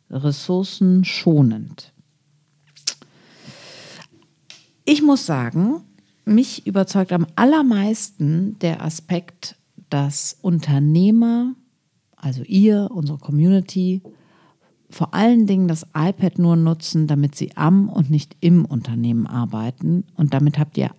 Ressourcenschonend. 0.09 1.93
Ich 4.87 5.03
muss 5.03 5.27
sagen, 5.27 5.83
mich 6.25 6.67
überzeugt 6.67 7.13
am 7.13 7.27
allermeisten 7.37 8.59
der 8.61 8.83
Aspekt, 8.83 9.57
dass 9.91 10.39
Unternehmer, 10.41 11.55
also 12.17 12.43
ihr, 12.45 12.89
unsere 12.91 13.19
Community, 13.19 14.01
vor 14.91 15.15
allen 15.15 15.47
Dingen 15.47 15.69
das 15.69 15.87
iPad 15.95 16.39
nur 16.39 16.57
nutzen, 16.57 17.07
damit 17.07 17.35
sie 17.35 17.57
am 17.57 17.89
und 17.89 18.11
nicht 18.11 18.37
im 18.41 18.65
Unternehmen 18.65 19.27
arbeiten. 19.27 20.05
Und 20.17 20.33
damit 20.35 20.59
habt 20.59 20.79
ihr 20.79 20.91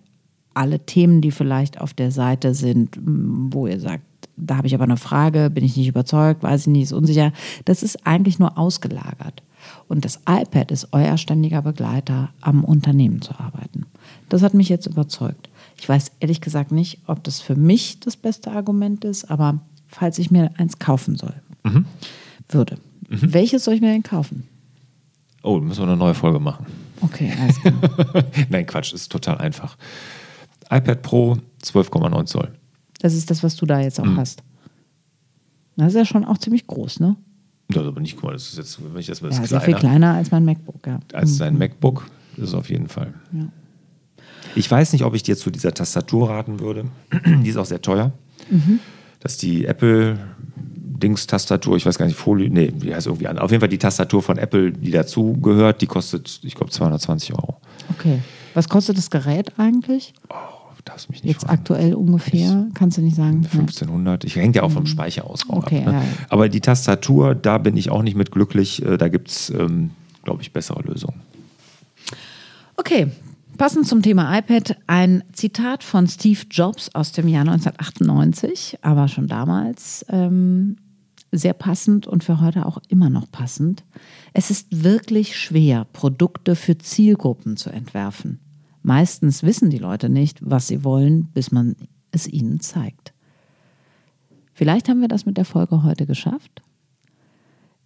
alle 0.54 0.80
Themen, 0.80 1.20
die 1.20 1.30
vielleicht 1.30 1.80
auf 1.80 1.94
der 1.94 2.10
Seite 2.10 2.54
sind, 2.54 2.96
m, 2.96 3.48
wo 3.52 3.66
ihr 3.66 3.80
sagt, 3.80 4.04
da 4.36 4.56
habe 4.56 4.66
ich 4.66 4.74
aber 4.74 4.84
eine 4.84 4.96
Frage, 4.96 5.50
bin 5.50 5.64
ich 5.64 5.76
nicht 5.76 5.88
überzeugt, 5.88 6.42
weiß 6.42 6.62
ich 6.62 6.66
nicht, 6.68 6.82
ist 6.84 6.92
unsicher. 6.92 7.32
Das 7.64 7.82
ist 7.82 8.06
eigentlich 8.06 8.38
nur 8.38 8.58
ausgelagert. 8.58 9.42
Und 9.88 10.04
das 10.04 10.20
iPad 10.28 10.70
ist 10.70 10.88
euer 10.92 11.16
ständiger 11.16 11.62
Begleiter, 11.62 12.30
am 12.40 12.64
Unternehmen 12.64 13.20
zu 13.22 13.38
arbeiten. 13.38 13.86
Das 14.28 14.42
hat 14.42 14.54
mich 14.54 14.68
jetzt 14.68 14.86
überzeugt. 14.86 15.48
Ich 15.76 15.88
weiß 15.88 16.12
ehrlich 16.20 16.40
gesagt 16.40 16.72
nicht, 16.72 17.00
ob 17.06 17.24
das 17.24 17.40
für 17.40 17.56
mich 17.56 18.00
das 18.00 18.16
beste 18.16 18.52
Argument 18.52 19.04
ist, 19.04 19.30
aber 19.30 19.60
falls 19.88 20.18
ich 20.18 20.30
mir 20.30 20.50
eins 20.58 20.78
kaufen 20.78 21.16
soll, 21.16 21.34
würde. 22.48 22.78
Welches 23.08 23.64
soll 23.64 23.74
ich 23.74 23.80
mir 23.80 23.92
denn 23.92 24.02
kaufen? 24.02 24.46
Oh, 25.42 25.58
müssen 25.58 25.80
wir 25.80 25.88
eine 25.88 25.96
neue 25.96 26.14
Folge 26.14 26.38
machen. 26.38 26.66
Okay, 27.00 27.32
alles 27.40 27.60
klar. 27.60 27.74
Nein, 28.50 28.66
Quatsch, 28.66 28.92
ist 28.92 29.10
total 29.10 29.38
einfach. 29.38 29.76
iPad 30.70 31.02
Pro 31.02 31.38
12,9 31.62 32.26
Zoll. 32.26 32.52
Das 33.00 33.14
ist 33.14 33.30
das, 33.30 33.42
was 33.42 33.56
du 33.56 33.64
da 33.64 33.80
jetzt 33.80 34.00
auch 34.00 34.16
hast. 34.16 34.42
Das 35.76 35.88
ist 35.88 35.94
ja 35.94 36.04
schon 36.04 36.24
auch 36.24 36.38
ziemlich 36.38 36.66
groß, 36.66 37.00
ne? 37.00 37.16
Das 37.68 37.82
ist 37.82 37.88
aber 37.88 38.00
nicht, 38.00 38.16
guck 38.16 38.24
mal, 38.24 38.32
das 38.32 38.48
ist 38.48 38.58
jetzt, 38.58 38.80
wenn 38.82 39.00
ich 39.00 39.06
das 39.06 39.20
mal 39.20 39.30
Ja, 39.30 39.38
das 39.38 39.48
sehr 39.48 39.60
viel 39.60 39.74
kleiner, 39.74 39.90
kleiner 39.90 40.14
als 40.14 40.30
mein 40.30 40.44
MacBook, 40.44 40.86
ja. 40.86 40.98
als 41.12 41.38
dein 41.38 41.56
MacBook, 41.56 42.06
ist 42.36 42.48
es 42.48 42.54
auf 42.54 42.68
jeden 42.68 42.88
Fall. 42.88 43.14
Ich 44.54 44.70
weiß 44.70 44.92
nicht, 44.92 45.04
ob 45.04 45.14
ich 45.14 45.22
dir 45.22 45.36
zu 45.36 45.50
dieser 45.50 45.72
Tastatur 45.72 46.30
raten 46.30 46.60
würde. 46.60 46.86
die 47.44 47.48
ist 47.48 47.56
auch 47.56 47.66
sehr 47.66 47.80
teuer. 47.80 48.12
Das 49.20 49.32
ist 49.32 49.42
die 49.42 49.66
Apple 49.66 50.18
Dings-Tastatur, 50.98 51.76
ich 51.76 51.86
weiß 51.86 51.98
gar 51.98 52.06
nicht, 52.06 52.16
Folie, 52.18 52.50
nee, 52.50 52.70
die 52.70 52.94
heißt 52.94 53.06
irgendwie 53.06 53.28
an. 53.28 53.38
Auf 53.38 53.50
jeden 53.50 53.60
Fall 53.60 53.68
die 53.68 53.78
Tastatur 53.78 54.22
von 54.22 54.38
Apple, 54.38 54.72
die 54.72 54.90
dazu 54.90 55.34
gehört, 55.34 55.80
die 55.80 55.86
kostet, 55.86 56.40
ich 56.42 56.54
glaube, 56.54 56.70
220 56.72 57.34
Euro. 57.34 57.60
Okay. 57.90 58.20
Was 58.54 58.68
kostet 58.68 58.98
das 58.98 59.10
Gerät 59.10 59.52
eigentlich? 59.58 60.12
Oh, 60.30 60.34
darfst 60.84 61.10
mich 61.10 61.22
nicht 61.22 61.32
Jetzt 61.34 61.48
aktuell 61.48 61.94
ungefähr? 61.94 62.66
Kannst 62.74 62.98
du 62.98 63.02
nicht 63.02 63.16
sagen? 63.16 63.42
Ja. 63.42 63.50
1500. 63.50 64.24
Ich 64.24 64.36
hänge 64.36 64.54
ja 64.54 64.62
auch 64.62 64.70
vom 64.70 64.86
Speicherausbau 64.86 65.58
Okay, 65.58 65.80
ab. 65.80 65.86
Ne? 65.86 65.92
ja, 65.92 65.98
ja. 66.00 66.06
Aber 66.30 66.48
die 66.48 66.60
Tastatur, 66.60 67.34
da 67.34 67.58
bin 67.58 67.76
ich 67.76 67.90
auch 67.90 68.02
nicht 68.02 68.16
mit 68.16 68.30
glücklich. 68.32 68.82
Äh, 68.84 68.96
Da 68.96 69.08
gibt 69.08 69.28
es, 69.28 69.50
ähm, 69.50 69.90
glaube 70.24 70.42
ich, 70.42 70.52
bessere 70.52 70.82
Lösungen. 70.82 71.20
Okay, 72.76 73.08
passend 73.56 73.86
zum 73.86 74.02
Thema 74.02 74.36
iPad 74.38 74.76
ein 74.86 75.24
Zitat 75.32 75.82
von 75.84 76.06
Steve 76.06 76.40
Jobs 76.50 76.90
aus 76.94 77.12
dem 77.12 77.28
Jahr 77.28 77.42
1998, 77.42 78.78
aber 78.82 79.08
schon 79.08 79.26
damals 79.26 80.06
ähm, 80.08 80.76
sehr 81.30 81.52
passend 81.52 82.06
und 82.06 82.24
für 82.24 82.40
heute 82.40 82.66
auch 82.66 82.78
immer 82.88 83.10
noch 83.10 83.30
passend. 83.30 83.84
Es 84.32 84.50
ist 84.50 84.82
wirklich 84.84 85.36
schwer, 85.36 85.86
Produkte 85.92 86.56
für 86.56 86.78
Zielgruppen 86.78 87.56
zu 87.56 87.70
entwerfen. 87.70 88.40
Meistens 88.82 89.42
wissen 89.42 89.70
die 89.70 89.78
Leute 89.78 90.08
nicht, 90.08 90.38
was 90.40 90.68
sie 90.68 90.84
wollen, 90.84 91.26
bis 91.34 91.50
man 91.50 91.76
es 92.10 92.26
ihnen 92.26 92.60
zeigt. 92.60 93.12
Vielleicht 94.54 94.88
haben 94.88 95.00
wir 95.00 95.08
das 95.08 95.26
mit 95.26 95.36
der 95.36 95.44
Folge 95.44 95.82
heute 95.82 96.06
geschafft. 96.06 96.62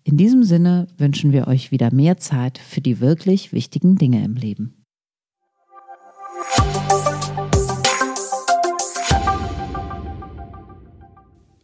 In 0.05 0.17
diesem 0.17 0.43
Sinne 0.43 0.89
wünschen 0.99 1.33
wir 1.33 1.47
euch 1.47 1.71
wieder 1.71 1.93
mehr 1.93 2.17
Zeit 2.17 2.59
für 2.59 2.81
die 2.81 3.01
wirklich 3.01 3.53
wichtigen 3.53 3.97
Dinge 3.97 4.25
im 4.25 4.35
Leben. 4.35 4.83